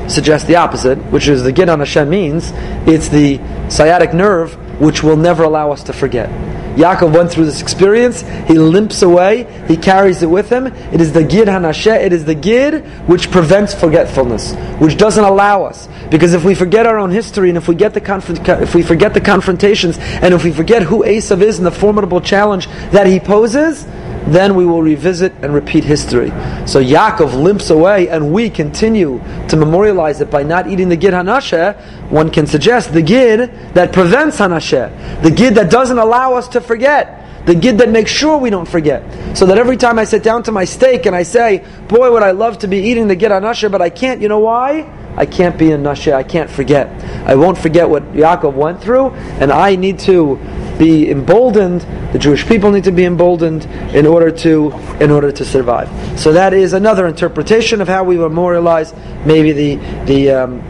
[0.09, 2.51] suggest the opposite, which is the Gid Hanasheh means
[2.87, 3.39] it's the
[3.69, 6.29] sciatic nerve which will never allow us to forget.
[6.75, 8.21] Yaakov went through this experience.
[8.47, 9.45] He limps away.
[9.67, 10.67] He carries it with him.
[10.67, 12.01] It is the gid hanasheh.
[12.01, 15.89] It is the gid which prevents forgetfulness, which doesn't allow us.
[16.09, 18.83] Because if we forget our own history, and if we get the conf- if we
[18.83, 23.05] forget the confrontations, and if we forget who Esav is and the formidable challenge that
[23.05, 23.85] he poses,
[24.27, 26.29] then we will revisit and repeat history.
[26.65, 31.13] So Yaakov limps away, and we continue to memorialize it by not eating the gid
[31.13, 32.00] hanasheh.
[32.11, 36.61] One can suggest the gid that prevents hanasheh, the gid that doesn't allow us to
[36.61, 37.17] forget.
[37.45, 39.01] The gid that makes sure we don't forget.
[39.35, 42.21] So that every time I sit down to my steak and I say, boy, would
[42.21, 44.87] I love to be eating the gid hanasha, but I can't, you know why?
[45.15, 46.87] I can't be in Nasheh, I can't forget.
[47.25, 49.09] I won't forget what Yaakov went through,
[49.41, 50.37] and I need to
[50.79, 51.81] be emboldened.
[52.13, 55.89] The Jewish people need to be emboldened in order to in order to survive.
[56.19, 58.93] So that is another interpretation of how we memorialize
[59.25, 60.61] maybe the the um,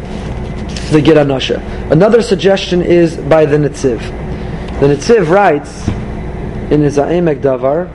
[0.91, 3.99] the Gid Another suggestion is by the Netziv.
[4.82, 5.88] The Netziv writes
[6.69, 7.89] in his Ha'amek Davar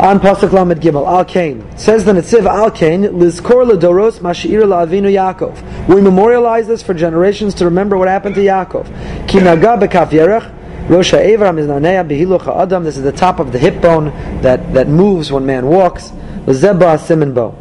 [0.00, 1.64] on Pasuk Lamed Gimel, Al Kain.
[1.78, 5.88] Says the Netziv Al Kain, Lizkor Ledoros Mashir La'avinu Yaakov.
[5.88, 9.28] We memorialize this for generations to remember what happened to Yaakov.
[9.28, 12.82] Ki Naga Bekaf Yerech, Rosh Ha'evram is Nanea Behiluch Adam.
[12.82, 14.06] This is the top of the hip bone
[14.42, 16.10] that, that moves when man walks.
[16.46, 17.56] Lezeba Simen Bo.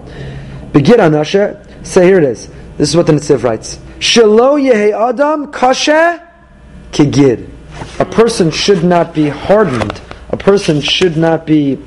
[0.74, 1.00] Begin
[1.86, 2.50] Say here it is.
[2.78, 3.78] This is what the Netziv writes.
[4.00, 6.28] Shelo Yehe Adam kasha
[6.92, 7.50] Kigid.
[8.00, 10.02] A person should not be hardened.
[10.30, 11.78] A person should not be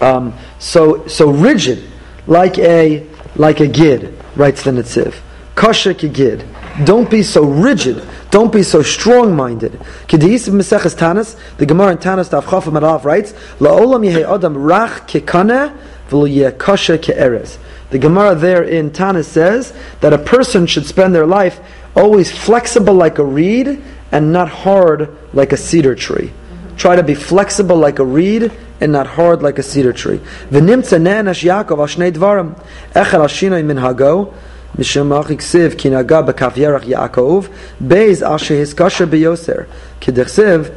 [0.00, 1.84] um, so so rigid,
[2.26, 5.14] like a like a gid, writes the Netziv.
[5.54, 6.44] Kasha gid.
[6.84, 8.06] Don't be so rigid.
[8.30, 9.72] Don't be so strong-minded.
[10.06, 15.08] Kedis Meseches Tanis, the Gemara in Tanis Daf Chaf Marav writes, La'olam yehe adam rach
[15.08, 15.76] kekane
[16.08, 17.58] v'lo yeh kasha ke'eres.
[17.90, 21.60] The Gemara there in Tanis says that a person should spend their life
[21.96, 26.32] always flexible like a reed and not hard like a cedar tree.
[26.76, 30.20] Try to be flexible like a reed and not hard like a cedar tree.
[30.50, 32.62] V'nimtza ne'enash Yaakov al shnei dvarim.
[32.92, 34.34] Echel al shinoi min hago.
[34.76, 37.50] Mishum achiksiv ki naga b'kaf yerach Yaakov.
[37.82, 39.66] Beis al shehiskasher beyoser.
[40.00, 40.72] K'dechsiv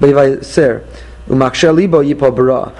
[0.00, 0.84] beyoser.
[1.28, 2.72] Umaksher libo yipo bara.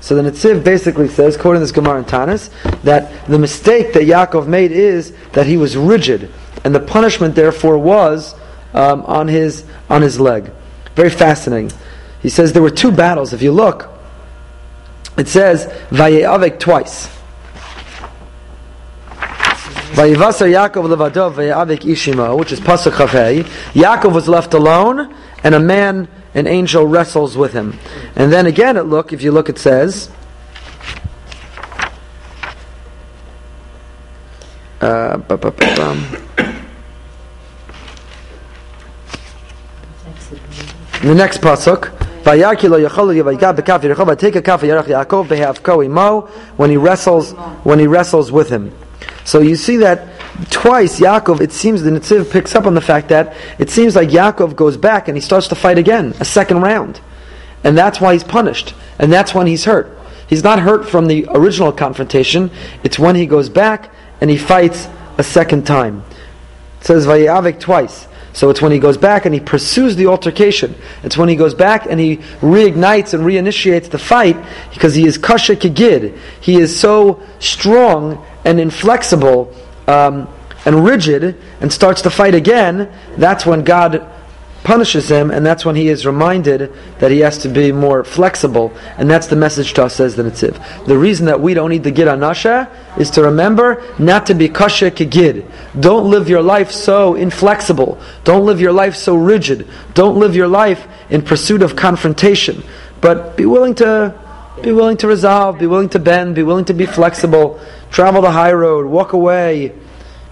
[0.00, 2.50] So the Netziv basically says, quoting this Gemara in Tanis,
[2.82, 6.30] that the mistake that Yaakov made is that he was rigid,
[6.64, 8.34] and the punishment therefore was
[8.74, 10.50] um, on his on his leg.
[10.94, 11.72] Very fascinating.
[12.22, 13.32] He says there were two battles.
[13.32, 13.90] If you look,
[15.16, 17.08] it says Vayeavik twice.
[19.98, 22.92] Vayivasar Yaakov levadov Vayeavik ishimo, which is pasuk.
[22.92, 27.78] Yaakov was left alone, and a man, an angel, wrestles with him.
[28.16, 30.10] And then again, it look if you look, it says.
[34.80, 35.16] Uh,
[41.02, 41.92] the next pasuk.
[46.56, 47.32] When he wrestles
[47.64, 48.72] when he wrestles with him.
[49.24, 50.07] So you see that
[50.50, 54.08] twice Yaakov, it seems the Netziv picks up on the fact that it seems like
[54.10, 57.00] Yaakov goes back and he starts to fight again, a second round.
[57.64, 58.74] And that's why he's punished.
[58.98, 59.98] And that's when he's hurt.
[60.28, 62.50] He's not hurt from the original confrontation,
[62.84, 66.04] it's when he goes back and he fights a second time.
[66.80, 68.06] It says Vayavik twice.
[68.34, 70.76] So it's when he goes back and he pursues the altercation.
[71.02, 74.36] It's when he goes back and he reignites and reinitiates the fight
[74.72, 76.16] because he is kasha kigid.
[76.40, 79.52] He is so strong and inflexible
[79.88, 80.28] um,
[80.64, 82.92] and rigid and starts to fight again.
[83.16, 84.06] That's when God
[84.64, 88.70] punishes him, and that's when he is reminded that he has to be more flexible,
[88.98, 90.84] and that's the message to us, says the Netziv.
[90.84, 94.48] The reason that we don't need the Gid Hanasha is to remember not to be
[94.48, 95.50] kasha kigid.
[95.80, 97.98] Don't live your life so inflexible.
[98.24, 99.66] Don't live your life so rigid.
[99.94, 102.62] Don't live your life in pursuit of confrontation,
[103.00, 104.14] but be willing to
[104.62, 108.30] be willing to resolve, be willing to bend, be willing to be flexible, travel the
[108.30, 109.72] high road, walk away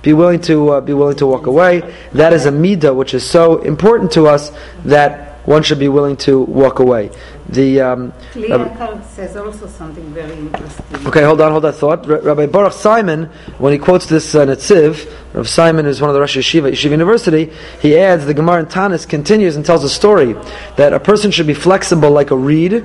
[0.07, 1.83] be willing to uh, be willing to walk away.
[2.13, 4.53] That is a midah which is so important to us
[4.85, 7.11] that one should be willing to walk away.
[7.49, 11.07] The um, uh, says also something very interesting.
[11.09, 12.09] Okay, hold on, hold that thought.
[12.09, 13.25] R- Rabbi Baruch Simon,
[13.59, 16.91] when he quotes this uh, Netziv, Rabbi Simon is one of the Rosh Yeshiva, Yeshiva
[16.91, 20.35] University, he adds, the Gemara in Tanis continues and tells a story
[20.77, 22.85] that a person should be flexible like a reed,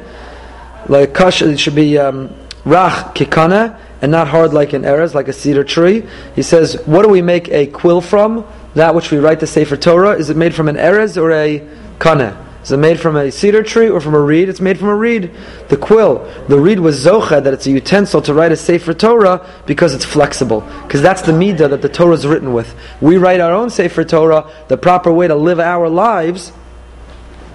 [0.87, 2.29] like a kash, it should be um,
[2.63, 6.03] rach kikana, and not hard like an erez, like a cedar tree.
[6.35, 8.45] He says, what do we make a quill from?
[8.73, 11.67] That which we write the Sefer Torah, is it made from an erez or a
[11.99, 12.47] kana?
[12.63, 14.47] Is it made from a cedar tree or from a reed?
[14.47, 15.31] It's made from a reed.
[15.69, 19.47] The quill, the reed was zocha, that it's a utensil to write a Sefer Torah
[19.65, 20.61] because it's flexible.
[20.83, 22.75] Because that's the midah that the Torah is written with.
[23.01, 24.47] We write our own Sefer Torah.
[24.67, 26.51] The proper way to live our lives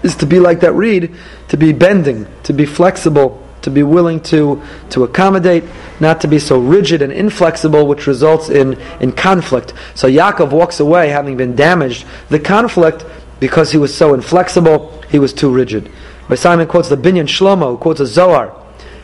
[0.02, 1.14] is to be like that reed,
[1.48, 5.64] to be bending, to be flexible to be willing to, to accommodate,
[5.98, 9.74] not to be so rigid and inflexible, which results in, in conflict.
[9.96, 12.06] So Yaakov walks away having been damaged.
[12.28, 13.04] The conflict,
[13.40, 15.90] because he was so inflexible, he was too rigid.
[16.28, 18.54] But Simon quotes the Binyan Shlomo, quotes a Zohar.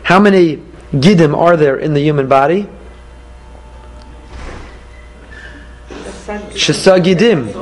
[0.05, 2.69] How many Gidim are there in the human body?
[6.55, 7.53] Shasa Gidim.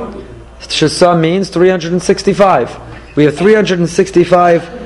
[0.60, 3.16] Shasa means 365.
[3.16, 4.79] We have 365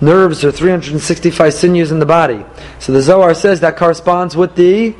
[0.00, 2.44] nerves or 365 sinews in the body.
[2.78, 4.94] So the Zohar says that corresponds with the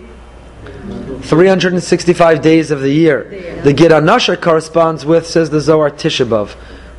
[1.22, 3.60] 365 days of the year.
[3.62, 6.50] The Gid Hanasha corresponds with, says the Zohar, Tisha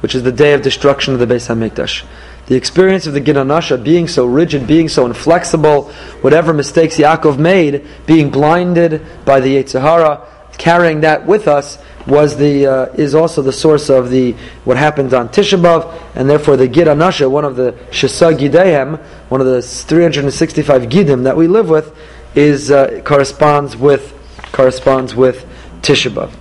[0.01, 2.05] which is the day of destruction of the Beis HaMikdash.
[2.47, 5.91] The experience of the Gid Hanasha being so rigid, being so inflexible,
[6.21, 10.25] whatever mistakes Yaakov made, being blinded by the Yetzer Hara,
[10.57, 11.77] carrying that with us
[12.07, 14.31] was the uh, is also the source of the
[14.63, 18.97] what happened on Tisha B'av, and therefore the Gid Hanasha, one of the Shesa Gideim,
[19.29, 21.95] one of the 365 Gidim that we live with,
[22.33, 24.13] is uh, corresponds with
[24.53, 25.45] corresponds with
[25.81, 26.31] Tisha B'av.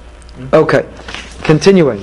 [0.52, 0.88] Okay,
[1.42, 2.00] continuing.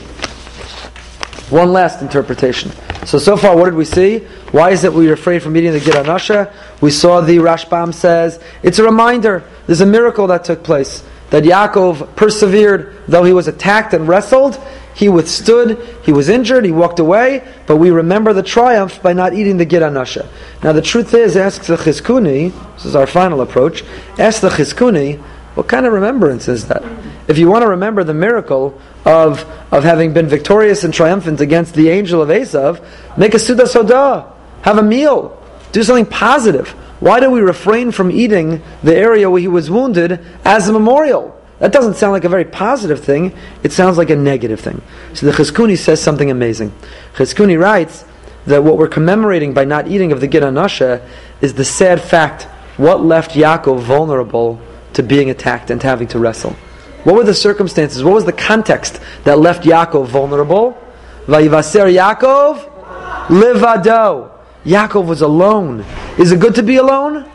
[1.50, 2.72] One last interpretation.
[3.06, 4.20] So so far, what did we see?
[4.52, 6.54] Why is it we refrain from eating the Gid Hanasha?
[6.82, 9.44] We saw the Rashbam says it's a reminder.
[9.68, 11.04] There's a miracle that took place
[11.34, 14.64] that Yaakov persevered, though he was attacked and wrestled,
[14.94, 19.34] he withstood, he was injured, he walked away, but we remember the triumph by not
[19.34, 20.28] eating the Gid Hanasha.
[20.62, 23.84] Now the truth is, ask the Chizkuni, this is our final approach,
[24.20, 25.20] ask the Chizkuni,
[25.56, 26.84] what kind of remembrance is that?
[27.28, 31.74] If you want to remember the miracle of, of having been victorious and triumphant against
[31.74, 32.86] the angel of Esav,
[33.18, 34.32] make a Suda Soda,
[34.62, 35.36] have a meal,
[35.72, 36.76] do something positive.
[37.04, 41.38] Why do we refrain from eating the area where he was wounded as a memorial?
[41.60, 43.36] That doesn't sound like a very positive thing.
[43.62, 44.82] It sounds like a negative thing.
[45.14, 46.72] So the Chizkuni says something amazing.
[47.16, 48.06] Chizkuni writes
[48.46, 51.06] that what we're commemorating by not eating of the Gid Hanasha
[51.42, 52.44] is the sad fact
[52.78, 54.62] what left Yaakov vulnerable
[54.94, 56.56] to being attacked and having to wrestle.
[57.04, 58.02] What were the circumstances?
[58.02, 60.82] What was the context that left Yaakov vulnerable?
[61.26, 64.33] Vayivaser Yaakov livado.
[64.66, 65.86] Yaakov was alone.
[66.18, 67.30] Is it good to be alone?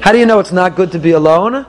[0.00, 1.66] How do you know it's not good to be alone?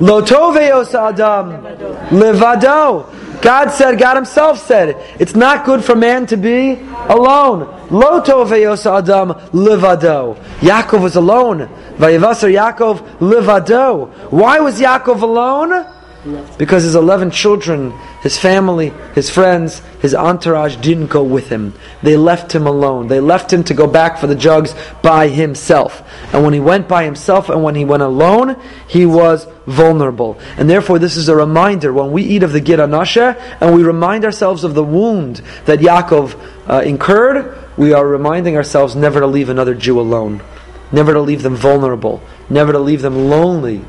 [0.00, 1.62] Lo adam
[2.10, 3.42] levado.
[3.42, 6.74] God said, God Himself said, it's not good for man to be
[7.08, 7.66] alone.
[7.90, 10.36] Lo adam levado.
[10.60, 11.68] Yaakov was alone.
[11.96, 14.08] Vayivasar Yaakov levado.
[14.30, 15.99] Why was Yaakov alone?
[16.58, 17.92] Because his 11 children,
[18.22, 21.72] his family, his friends, his entourage didn't go with him.
[22.02, 23.08] They left him alone.
[23.08, 26.02] They left him to go back for the jugs by himself.
[26.34, 30.38] And when he went by himself and when he went alone, he was vulnerable.
[30.58, 33.82] And therefore, this is a reminder when we eat of the Gid Hanasha and we
[33.82, 39.26] remind ourselves of the wound that Yaakov uh, incurred, we are reminding ourselves never to
[39.26, 40.42] leave another Jew alone,
[40.92, 43.84] never to leave them vulnerable, never to leave them lonely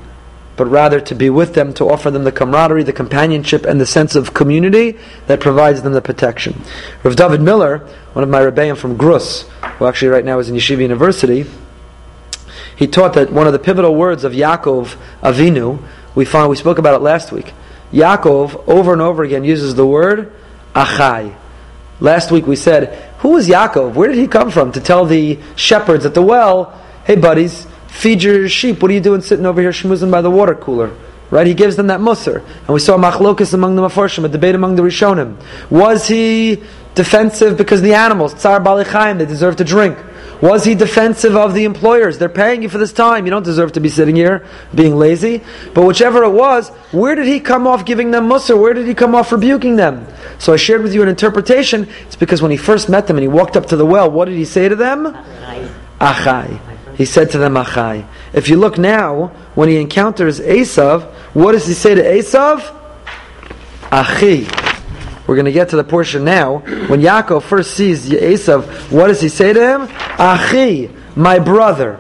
[0.62, 3.86] but rather to be with them, to offer them the camaraderie, the companionship, and the
[3.88, 4.96] sense of community
[5.26, 6.62] that provides them the protection.
[7.02, 7.80] Rav David Miller,
[8.14, 9.50] one of my rebbeim from Gruss,
[9.80, 11.48] who actually right now is in Yeshiva University,
[12.76, 15.84] he taught that one of the pivotal words of Yaakov Avinu,
[16.14, 17.54] we found we spoke about it last week.
[17.92, 20.32] Yaakov over and over again uses the word
[20.76, 21.36] achai.
[22.00, 23.96] Last week we said, who was Yaakov?
[23.96, 28.24] Where did he come from to tell the shepherds at the well, hey buddies, feed
[28.24, 28.82] your sheep.
[28.82, 30.96] What are you doing sitting over here schmoozing by the water cooler?
[31.30, 31.48] Right?
[31.48, 32.44] He gives them that mussar.
[32.44, 35.38] And we saw machlokas among the mafarshim, a debate among the Rishonim.
[35.70, 36.64] Was he
[36.96, 39.98] defensive because the animals, tsar balichaim, they deserve to drink?
[40.42, 42.18] Was he defensive of the employers?
[42.18, 43.26] They're paying you for this time.
[43.26, 45.42] You don't deserve to be sitting here being lazy.
[45.74, 48.60] But whichever it was, where did he come off giving them mussar?
[48.60, 50.08] Where did he come off rebuking them?
[50.40, 51.88] So I shared with you an interpretation.
[52.08, 54.26] It's because when he first met them and he walked up to the well, what
[54.26, 55.06] did he say to them?
[56.00, 56.71] Achai.
[57.02, 58.06] He said to them, Achai.
[58.32, 61.02] If you look now, when he encounters Esav,
[61.34, 62.60] what does he say to Esav?
[63.92, 64.46] Achi.
[65.26, 66.60] We're going to get to the portion now.
[66.60, 69.90] When Yaakov first sees Esav, what does he say to him?
[70.20, 72.00] Achi, my brother.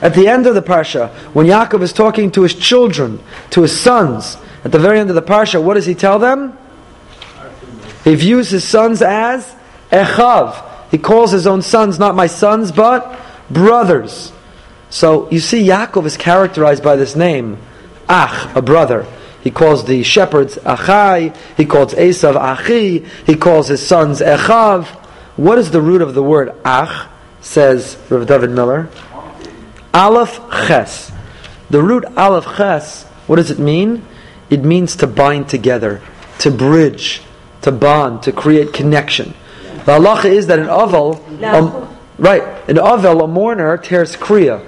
[0.00, 3.18] At the end of the parsha, when Yaakov is talking to his children,
[3.50, 6.56] to his sons, at the very end of the parsha, what does he tell them?
[8.04, 9.56] He views his sons as
[9.90, 10.64] Echav.
[10.92, 13.18] He calls his own sons not my sons, but
[13.50, 14.32] brothers.
[14.90, 17.58] So you see, Yaakov is characterized by this name,
[18.08, 19.06] Ach, a brother.
[19.42, 21.36] He calls the shepherds Achai.
[21.56, 23.06] He calls Esav Achi.
[23.26, 24.86] He calls his sons Echav.
[25.36, 27.08] What is the root of the word Ach?
[27.40, 28.88] Says Rav David Miller.
[29.94, 31.12] Aleph Ches.
[31.70, 33.04] The root Aleph Ches.
[33.28, 34.04] What does it mean?
[34.50, 36.02] It means to bind together,
[36.40, 37.22] to bridge,
[37.62, 39.34] to bond, to create connection.
[39.84, 44.64] The halacha is that an aval, um, right, an aval, a mourner tears kriya.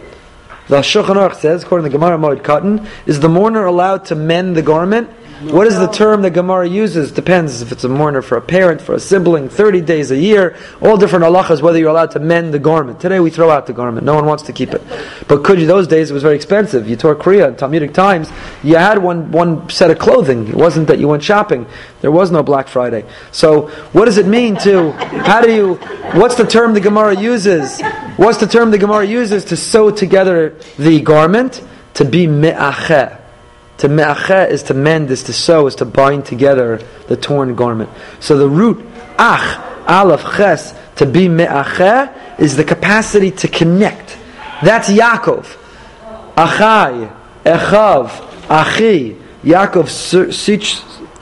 [0.69, 4.15] The Shulchan Aruch says, according to the Gemara Moed Katan, is the mourner allowed to
[4.15, 5.09] mend the garment?
[5.41, 7.13] What is the term that Gemara uses?
[7.13, 10.57] Depends if it's a mourner for a parent, for a sibling, 30 days a year,
[10.83, 12.99] all different halachas, whether you're allowed to mend the garment.
[12.99, 14.05] Today we throw out the garment.
[14.05, 14.83] No one wants to keep it.
[15.29, 16.89] But could you, those days it was very expensive.
[16.89, 18.33] You tore Kriya in Talmudic times,
[18.65, 20.49] you had one, one set of clothing.
[20.49, 21.67] It wasn't that you went shopping.
[22.01, 23.05] There was no Black Friday.
[23.31, 25.75] So what does it mean to, how do you,
[26.19, 27.81] what's the term the Gemara uses?
[28.17, 31.65] What's the term the Gemara uses to sew together the garment?
[31.95, 33.18] To be me'acheh.
[33.79, 37.91] To me'acheh is to mend, is to sew, is to bind together the torn garment.
[38.21, 38.85] So the root
[39.19, 44.19] ach, aleph, ches, to be me'acheh is the capacity to connect.
[44.63, 45.57] That's Yaakov.
[46.35, 47.15] Achai,
[47.45, 49.17] echav, achi.
[49.45, 49.89] Yaakov
[50.33, 50.81] seeks,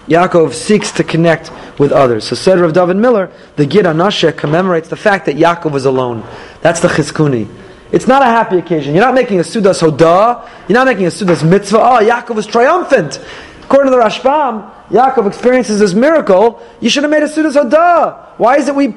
[0.09, 2.27] Yaakov seeks to connect with others.
[2.27, 6.27] So said Rav David Miller, the Gid Hanasha commemorates the fact that Yaakov was alone.
[6.63, 7.47] That's the chizkuni.
[7.93, 8.95] It's not a happy occasion.
[8.95, 10.49] You're not making a Sudas Hodah.
[10.69, 11.79] You're not making a Sudas Mitzvah.
[11.79, 13.21] Oh, Yaakov was triumphant.
[13.63, 16.61] According to the Rashbam, Yaakov experiences this miracle.
[16.81, 18.39] You should have made a Sudas Hodah.
[18.39, 18.95] Why is it we,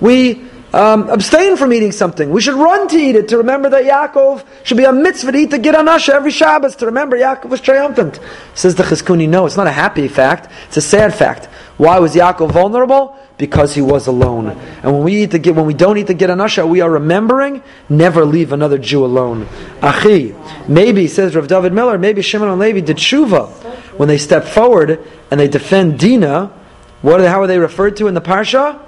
[0.00, 2.30] we um, abstain from eating something?
[2.30, 5.38] We should run to eat it to remember that Yaakov should be a mitzvah to
[5.38, 8.20] eat the Gid Hanasha every Shabbos to remember Yaakov was triumphant.
[8.54, 10.50] Says the Chizkuni, no, it's not a happy fact.
[10.68, 11.46] It's a sad fact.
[11.76, 13.18] Why was Yaakov vulnerable?
[13.38, 14.48] Because he was alone.
[14.82, 17.62] And when we eat the when we don't eat the Gid Hanasha, we are remembering
[17.88, 19.48] never leave another Jew alone.
[19.80, 20.34] Achi,
[20.66, 23.48] maybe says Rav David Miller, maybe Shimon and Levi did tshuva
[23.96, 26.52] when they step forward and they defend Dina.
[27.00, 27.20] What?
[27.20, 28.80] How are they referred to in the parsha?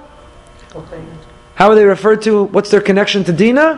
[1.55, 2.43] How are they referred to?
[2.43, 3.77] What's their connection to Dina?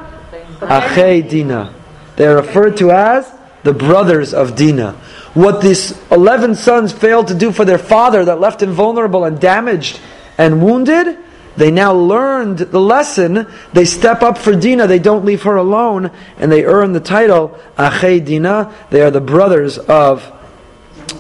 [0.60, 1.74] Achei Dina.
[2.16, 3.32] They are referred to as
[3.64, 4.96] the brothers of Dina
[5.34, 9.40] what these 11 sons failed to do for their father that left him vulnerable and
[9.40, 10.00] damaged
[10.38, 11.18] and wounded,
[11.56, 13.48] they now learned the lesson.
[13.74, 14.88] They step up for Dina.
[14.88, 18.74] They don't leave her alone, and they earn the title Achei Dina.
[18.90, 20.32] They are the brothers of.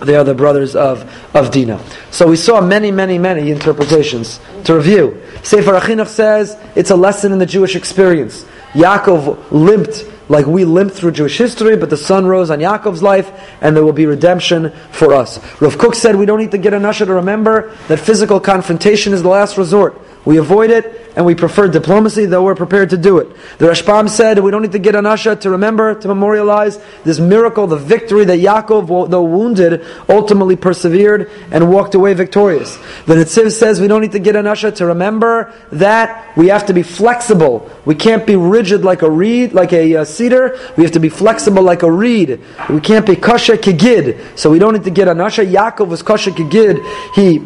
[0.01, 1.03] They are the brothers of,
[1.35, 1.79] of Dina.
[2.09, 4.39] So we saw many, many, many interpretations.
[4.65, 8.43] To review, Sefer HaChinuch says it's a lesson in the Jewish experience.
[8.73, 13.31] Yaakov limped like we limp through Jewish history, but the sun rose on Yaakov's life,
[13.61, 15.39] and there will be redemption for us.
[15.61, 19.21] Rav Kook said we don't need to gid hanasha to remember that physical confrontation is
[19.21, 19.99] the last resort.
[20.25, 23.27] We avoid it, and we prefer diplomacy, though we're prepared to do it.
[23.59, 27.67] The Rashbam said we don't need to gid hanasha to remember, to memorialize this miracle,
[27.67, 32.75] the victory that Yaakov, though wounded, ultimately persevered and walked away victorious.
[33.05, 36.73] The Netziv says we don't need to gid hanasha to remember that we have to
[36.73, 37.69] be flexible.
[37.85, 40.57] We can't be rigid like a reed, like a uh, cedar.
[40.77, 42.41] We have to be flexible like a reed.
[42.69, 44.37] We can't be kasha kigid.
[44.37, 45.45] So we don't need to gid hanasha.
[45.45, 46.83] Yaakov was kasha kigid.
[47.13, 47.39] He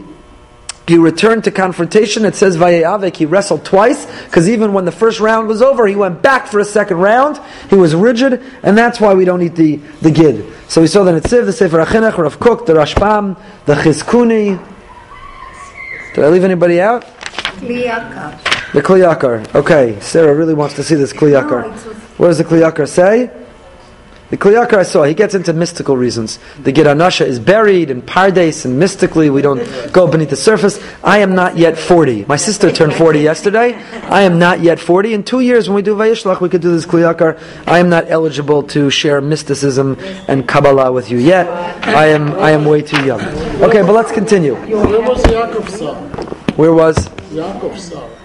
[0.87, 2.23] he returned to confrontation.
[2.23, 5.95] It says Vayavik, he wrestled twice, because even when the first round was over, he
[5.95, 7.39] went back for a second round.
[7.69, 10.45] He was rigid, and that's why we don't eat the, the gid.
[10.69, 14.57] So we saw the Netziv, the Sefer HaChinuch, Rav Kook, the Rashbam, the Chizkuni.
[16.15, 17.03] Did I leave anybody out?
[17.03, 18.71] Kli Yakar.
[18.71, 19.55] The Kli Yakar.
[19.55, 21.69] Okay, Sarah really wants to see this Kli Yakar.
[22.17, 23.29] What does the Kli Yakar say?
[24.29, 26.37] The Kli Yakar I saw, he gets into mystical reasons.
[26.61, 29.63] The Gid Hanasha is buried in Pardes, and mystically we don't
[29.93, 30.83] go beneath the surface.
[31.01, 32.25] I am not yet 40.
[32.25, 33.75] My sister turned 40 yesterday.
[34.03, 35.13] I am not yet 40.
[35.13, 37.41] In two years, when we do Vayishlach, we could do this Kli Yakar.
[37.65, 39.97] I am not eligible to share mysticism
[40.27, 41.47] and Kabbalah with you yet.
[41.87, 43.21] I am, I am way too young.
[43.61, 44.55] Okay, but let's continue.
[44.55, 45.95] Where was Yaakov Sar?
[46.57, 46.97] Where was?
[47.31, 48.16] Yaakov Sar.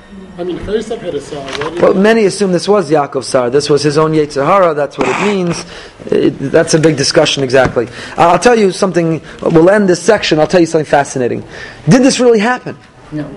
[0.43, 1.41] I mean, Chaysav had a Sar.
[1.41, 3.49] Why did Well, many assume this was Yaakov Sar.
[3.49, 4.75] This was his own Yetzer Hara.
[4.75, 5.65] That's what it means.
[6.07, 7.87] It, that's a big discussion, exactly.
[8.19, 9.23] Uh, I'll tell you something.
[9.41, 10.41] We'll end this section.
[10.41, 11.45] I'll tell you something fascinating.
[11.89, 12.77] Did this really happen?
[13.13, 13.31] No.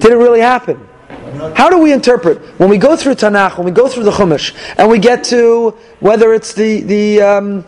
[0.00, 0.84] Did it really happen?
[1.54, 4.52] How do we interpret when we go through Tanakh, when we go through the Chumash,
[4.78, 7.64] and we get to whether it's the the um,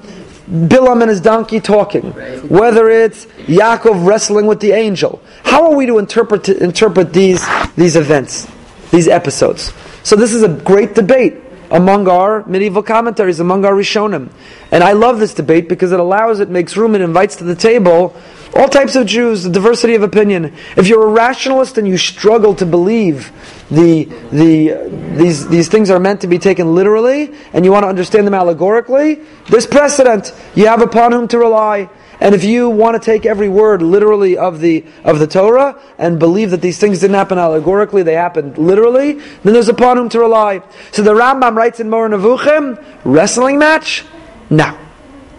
[0.51, 2.12] Bilam and his donkey talking,
[2.49, 5.22] whether it's Yaakov wrestling with the angel?
[5.45, 7.45] How are we to interpret interpret these
[7.76, 8.49] these events,
[8.90, 9.72] these episodes?
[10.03, 11.36] So this is a great debate
[11.70, 14.30] among our medieval commentaries, among our Rishonim,
[14.70, 17.55] and I love this debate because it allows, it makes room, it invites to the
[17.55, 18.14] table
[18.55, 20.55] all types of Jews, the diversity of opinion.
[20.76, 23.32] If you're a rationalist and you struggle to believe
[23.70, 27.88] the, the, these, these things are meant to be taken literally, and you want to
[27.88, 30.34] understand them allegorically, there's precedent.
[30.55, 31.88] You have upon whom to rely.
[32.20, 36.18] And if you want to take every word literally of the, of the Torah and
[36.18, 40.20] believe that these things didn't happen allegorically, they happened literally, then there's upon whom to
[40.20, 40.62] rely.
[40.92, 44.05] So the Rambam writes in Moreh Nevuchim, wrestling match?
[44.50, 44.78] No.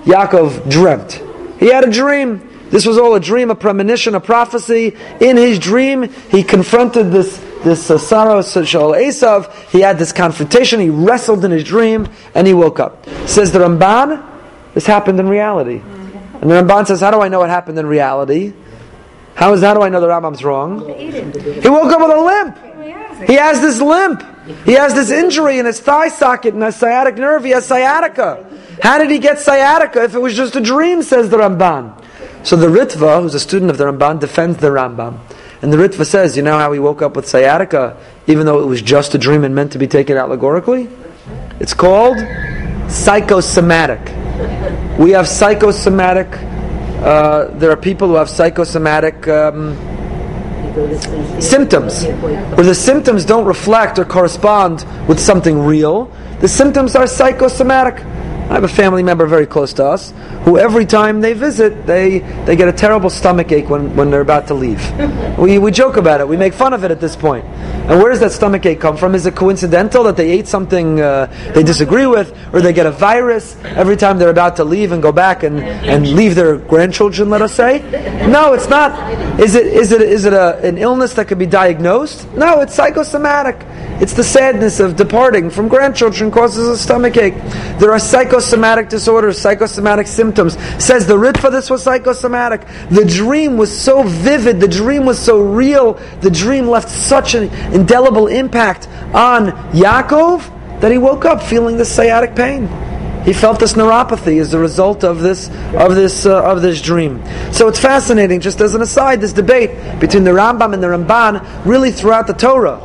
[0.03, 1.21] Yaakov dreamt.
[1.59, 2.49] He had a dream.
[2.73, 4.97] This was all a dream, a premonition, a prophecy.
[5.21, 9.53] In his dream, he confronted this this uh, Sarah Shaul Esav.
[9.69, 10.79] He had this confrontation.
[10.79, 13.07] He wrestled in his dream, and he woke up.
[13.27, 14.25] Says the Ramban,
[14.73, 15.83] this happened in reality.
[16.41, 18.53] And the Ramban says, how do I know it happened in reality?
[19.35, 20.79] How is how do I know the Rambam's wrong?
[20.97, 23.27] He woke up with a limp.
[23.29, 24.23] He has this limp.
[24.65, 27.43] He has this injury in his thigh socket and his sciatic nerve.
[27.43, 28.49] He has sciatica.
[28.81, 32.02] How did he get sciatica if it was just a dream, says the Ramban?
[32.43, 35.19] So the Ritva, who's a student of the Ramban, defends the Rambam.
[35.61, 38.65] And the Ritva says, you know how he woke up with sciatica, even though it
[38.65, 40.89] was just a dream and meant to be taken allegorically?
[41.61, 42.17] It's called
[42.89, 44.01] psychosomatic.
[44.99, 46.27] We have psychosomatic,
[47.01, 49.77] uh, there are people who have psychosomatic um,
[51.39, 56.11] symptoms, where the symptoms don't reflect or correspond with something real.
[56.41, 58.03] The symptoms are psychosomatic.
[58.49, 60.13] I have a family member very close to us
[60.43, 64.21] who every time they visit, they, they get a terrible stomach ache when, when they're
[64.21, 64.81] about to leave.
[65.37, 67.45] we, we joke about it, we make fun of it at this point.
[67.83, 69.13] And where does that stomach ache come from?
[69.13, 72.91] Is it coincidental that they ate something uh, they disagree with, or they get a
[72.91, 77.29] virus every time they're about to leave and go back and, and leave their grandchildren,
[77.29, 77.79] let us say?
[78.29, 78.93] No, it's not.
[79.39, 82.31] Is it, is it, is it a, an illness that could be diagnosed?
[82.33, 83.57] No, it's psychosomatic.
[84.01, 87.35] It's the sadness of departing from grandchildren causes a stomach ache.
[87.79, 90.57] There are psychosomatic disorders, psychosomatic symptoms.
[90.83, 92.61] Says the Ritva, this was psychosomatic.
[92.89, 97.49] The dream was so vivid, the dream was so real, the dream left such an
[97.73, 102.67] indelible impact on Yaakov that he woke up feeling this sciatic pain.
[103.23, 107.23] He felt this neuropathy as a result of this of this uh, of this dream.
[107.53, 108.41] So it's fascinating.
[108.41, 112.33] Just as an aside, this debate between the Rambam and the Ramban really throughout the
[112.33, 112.81] Torah.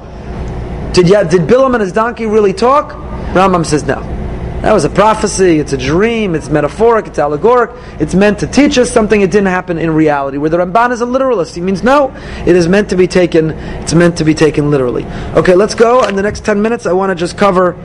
[0.92, 2.92] Did did Bilam and his donkey really talk?
[3.34, 4.17] Rambam says no.
[4.62, 5.60] That was a prophecy.
[5.60, 6.34] It's a dream.
[6.34, 7.06] It's metaphoric.
[7.06, 7.70] It's allegoric.
[8.00, 9.20] It's meant to teach us something.
[9.20, 10.36] It didn't happen in reality.
[10.36, 12.12] Where the Ramban is a literalist, he means no.
[12.44, 13.50] It is meant to be taken.
[13.50, 15.06] It's meant to be taken literally.
[15.34, 16.02] Okay, let's go.
[16.06, 17.76] In the next ten minutes, I want to just cover.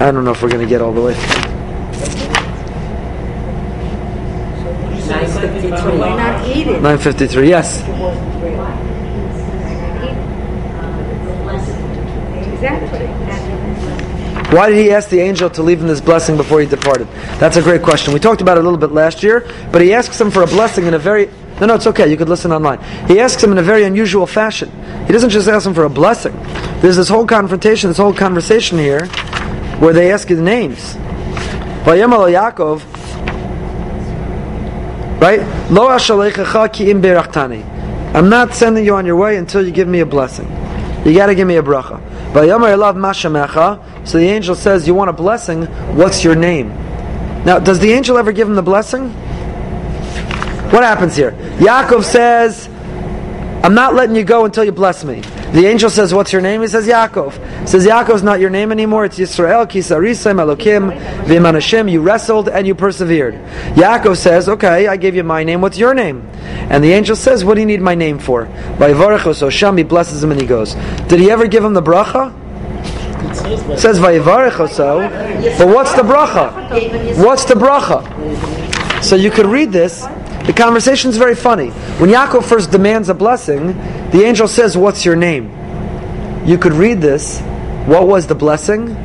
[0.00, 1.14] I don't know if we're going to get all the way.
[5.08, 6.80] Why not eat it?
[6.80, 7.48] Nine fifty-three.
[7.48, 7.82] Yes.
[12.52, 13.27] Exactly.
[14.50, 17.06] Why did he ask the angel to leave him this blessing before he departed?
[17.38, 18.14] That's a great question.
[18.14, 20.46] We talked about it a little bit last year, but he asks him for a
[20.46, 21.28] blessing in a very
[21.60, 22.08] no, no, it's okay.
[22.08, 22.80] You could listen online.
[23.08, 24.70] He asks him in a very unusual fashion.
[25.06, 26.32] He doesn't just ask him for a blessing.
[26.80, 29.06] There's this whole confrontation, this whole conversation here,
[29.80, 30.94] where they ask the names.
[35.20, 35.40] Right?
[38.14, 40.46] I'm not sending you on your way until you give me a blessing.
[41.04, 42.00] You got to give me a bracha.
[42.34, 45.66] So the angel says, "You want a blessing?
[45.96, 46.68] What's your name?"
[47.44, 49.10] Now, does the angel ever give him the blessing?
[50.70, 51.32] What happens here?
[51.58, 52.68] Yaakov says,
[53.64, 55.22] I'm not letting you go until you bless me.
[55.52, 56.60] The angel says, What's your name?
[56.60, 57.60] He says, Yaakov.
[57.60, 59.06] He says, Yaakov's not your name anymore.
[59.06, 61.90] It's Yisrael, Kisarisem, Elokim, V'manashim.
[61.90, 63.34] You wrestled and you persevered.
[63.74, 65.60] Yaakov says, Okay, I gave you my name.
[65.60, 66.28] What's your name?
[66.70, 68.44] And the angel says, What do you need my name for?
[68.78, 70.74] By Osham, he blesses him and he goes.
[71.08, 72.34] Did he ever give him the bracha?
[73.34, 75.00] says It says Vayivarech also,
[75.58, 77.24] but what's the bracha?
[77.24, 79.02] What's the bracha?
[79.02, 80.04] So you could read this.
[80.48, 81.68] The conversation is very funny.
[82.00, 83.76] When Yaakov first demands a blessing,
[84.12, 85.50] the angel says, "What's your name?"
[86.46, 87.40] You could read this.
[87.84, 88.96] What was the blessing?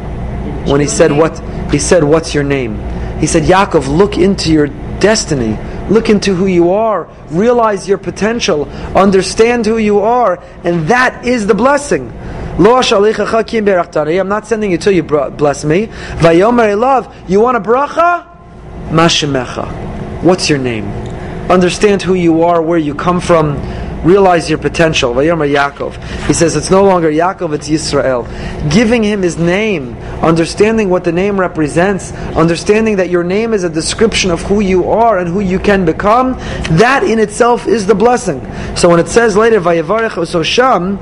[0.65, 1.41] When he said what?
[1.69, 2.79] He said, "What's your name?"
[3.19, 4.69] He said, "Yaakov, look into your
[5.01, 5.57] destiny.
[5.89, 7.07] Look into who you are.
[7.29, 8.69] Realize your potential.
[8.95, 12.09] Understand who you are, and that is the blessing."
[12.57, 12.63] I'm
[14.29, 15.89] not sending you till you bless me.
[16.19, 17.07] Vayomer love.
[17.27, 18.23] You want a bracha?
[18.91, 19.67] Mashemecha.
[20.21, 21.03] What's your name?
[21.49, 23.57] Understand who you are, where you come from.
[24.03, 25.13] Realize your potential.
[25.13, 25.95] Vayomer Yaakov.
[26.27, 28.27] He says it's no longer Yaakov, it's Yisrael.
[28.69, 33.69] Giving him his name, understanding what the name represents, understanding that your name is a
[33.69, 36.33] description of who you are and who you can become,
[36.77, 38.41] that in itself is the blessing.
[38.75, 40.97] So when it says later, Vayavarech Ososham,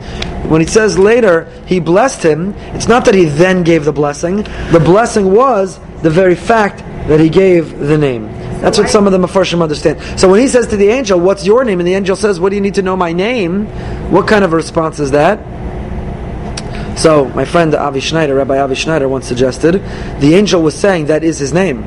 [0.48, 4.44] when it says later, he blessed him, it's not that he then gave the blessing.
[4.72, 8.41] The blessing was the very fact that he gave the name.
[8.62, 10.20] That's what some of the Mepharshim understand.
[10.20, 11.80] So when he says to the angel, What's your name?
[11.80, 13.66] and the angel says, What do you need to know my name?
[14.12, 15.40] What kind of response is that?
[16.98, 19.82] So my friend Avi Schneider, Rabbi Avi Schneider, once suggested
[20.20, 21.82] the angel was saying that is his name.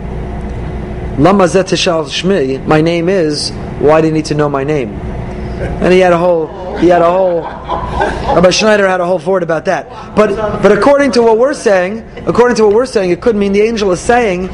[1.22, 2.66] Lama zet tishal shmi.
[2.66, 3.52] My name is.
[3.78, 4.90] Why do you need to know my name?
[4.90, 6.76] And he had a whole.
[6.78, 7.42] He had a whole.
[7.42, 10.16] Rabbi Schneider had a whole foreword about that.
[10.16, 13.52] But but according to what we're saying, according to what we're saying, it could mean
[13.52, 14.48] the angel is saying,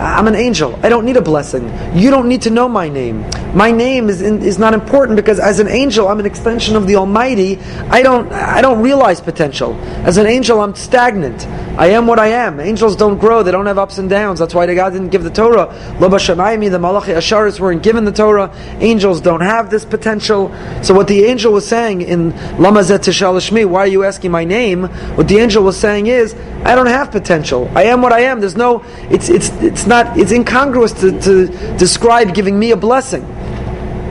[0.00, 0.78] I'm an angel.
[0.82, 1.64] I don't need a blessing.
[1.96, 3.24] You don't need to know my name.
[3.54, 6.86] My name is in, is not important because as an angel, I'm an extension of
[6.86, 7.58] the Almighty.
[7.90, 9.74] I don't I don't realize potential.
[10.04, 11.46] As an angel, I'm stagnant.
[11.78, 12.58] I am what I am.
[12.58, 13.42] Angels don't grow.
[13.42, 14.38] They don't have ups and downs.
[14.38, 15.66] That's why God didn't give the Torah.
[16.00, 18.50] Lo b'shamayim, the Malachi Asharis weren't given the Torah.
[18.80, 20.48] Angels don't have this potential.
[20.82, 24.84] So what the angel was saying in Lama Zet why are you asking my name?
[25.16, 26.34] What the angel was saying is,
[26.64, 27.70] I don't have potential.
[27.74, 28.40] I am what I am.
[28.40, 28.84] There's no.
[29.10, 30.18] It's it's it's not.
[30.18, 33.22] It's incongruous to, to describe giving me a blessing.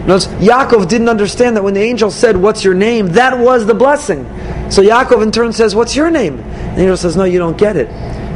[0.05, 3.07] Notice, Yaakov didn't understand that when the angel said, What's your name?
[3.13, 4.23] that was the blessing.
[4.69, 6.37] So Yaakov in turn says, What's your name?
[6.37, 7.89] The angel says, No, you don't get it.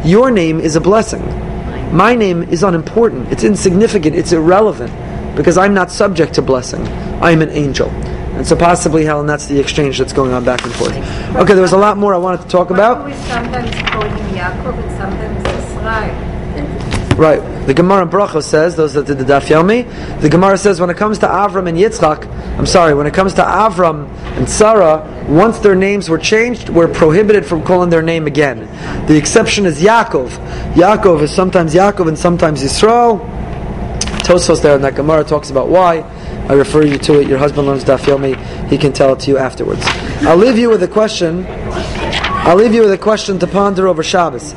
[0.06, 1.22] Your name is a blessing.
[1.96, 3.32] My name is unimportant.
[3.32, 4.16] It's insignificant.
[4.16, 4.92] It's irrelevant.
[5.36, 6.88] Because I'm not subject to blessing.
[7.22, 7.90] I'm an angel.
[7.90, 10.96] And so possibly, Helen, that's the exchange that's going on back and forth.
[11.36, 13.06] Okay, there was a lot more I wanted to talk about.
[17.20, 17.42] Right.
[17.68, 20.90] The Gemara in Bracha says, those that did the Daf Yomi, the Gemara says when
[20.90, 22.26] it comes to Avram and Yitzchak,
[22.58, 24.08] I'm sorry, when it comes to Avram
[24.38, 28.60] and Sarah, once their names were changed, we're prohibited from calling their name again.
[29.08, 30.30] The exception is Yaakov.
[30.76, 33.20] Yaakov is sometimes Yaakov and sometimes Yisrael.
[34.24, 35.98] Tosfos there in that Gemara talks about why.
[36.48, 37.28] I refer you to it.
[37.28, 38.38] Your husband learns Daf Yomi.
[38.70, 39.82] He can tell it to you afterwards.
[40.22, 41.46] I'll leave you with a question.
[41.50, 44.54] I'll leave you with a question to ponder over Shabbos.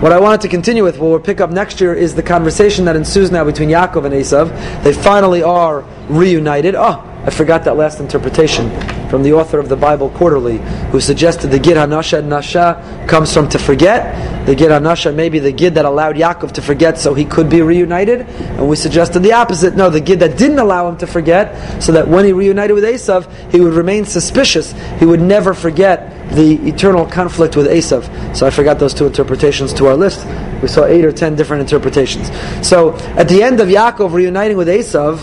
[0.00, 2.86] What I wanted to continue with, what we'll pick up next year, is the conversation
[2.86, 4.48] that ensues now between Yaakov and Esav.
[4.82, 6.74] They finally are reunited.
[6.74, 8.70] Oh, I forgot that last interpretation
[9.10, 10.58] from the author of the Bible Quarterly,
[10.92, 14.46] who suggested the Gid Hanasha Nasha comes from to forget.
[14.46, 17.50] The Gid Hanasha may be the Gid that allowed Yaakov to forget so he could
[17.50, 18.20] be reunited.
[18.20, 19.74] And we suggested the opposite.
[19.74, 22.84] No, the Gid that didn't allow him to forget, so that when he reunited with
[22.84, 24.72] Esav, he would remain suspicious.
[24.98, 28.36] He would never forget the eternal conflict with Esav.
[28.36, 30.24] So I forgot those two interpretations to our list.
[30.62, 32.30] We saw eight or ten different interpretations.
[32.66, 35.18] So at the end of Yaakov reuniting with Esav,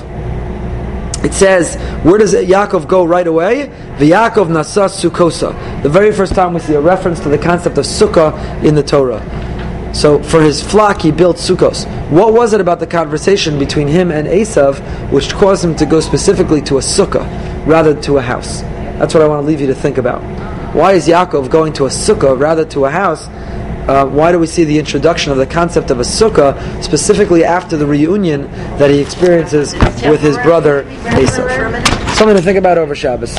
[1.28, 1.76] it says,
[2.06, 3.68] where does Yaakov go right away?
[3.98, 5.84] V'Yaakov nasa sukkosa.
[5.84, 8.32] The very first time we see a reference to the concept of sukkah
[8.64, 9.22] in the Torah.
[9.94, 11.86] So for his flock, he built sukkos.
[12.10, 14.80] What was it about the conversation between him and Esav
[15.12, 17.28] which caused him to go specifically to a sukkah
[17.68, 18.62] rather to a house?
[18.98, 20.22] That's what I want to leave you to think about.
[20.74, 23.28] Why is Yaakov going to a sukkah rather to a house?
[23.88, 27.78] Uh, why do we see the introduction of the concept of a sukkah specifically after
[27.78, 28.42] the reunion
[28.78, 29.74] that he experiences
[30.04, 30.84] with his brother
[31.16, 32.16] Esav?
[32.16, 33.32] Something to think about over Shabbos.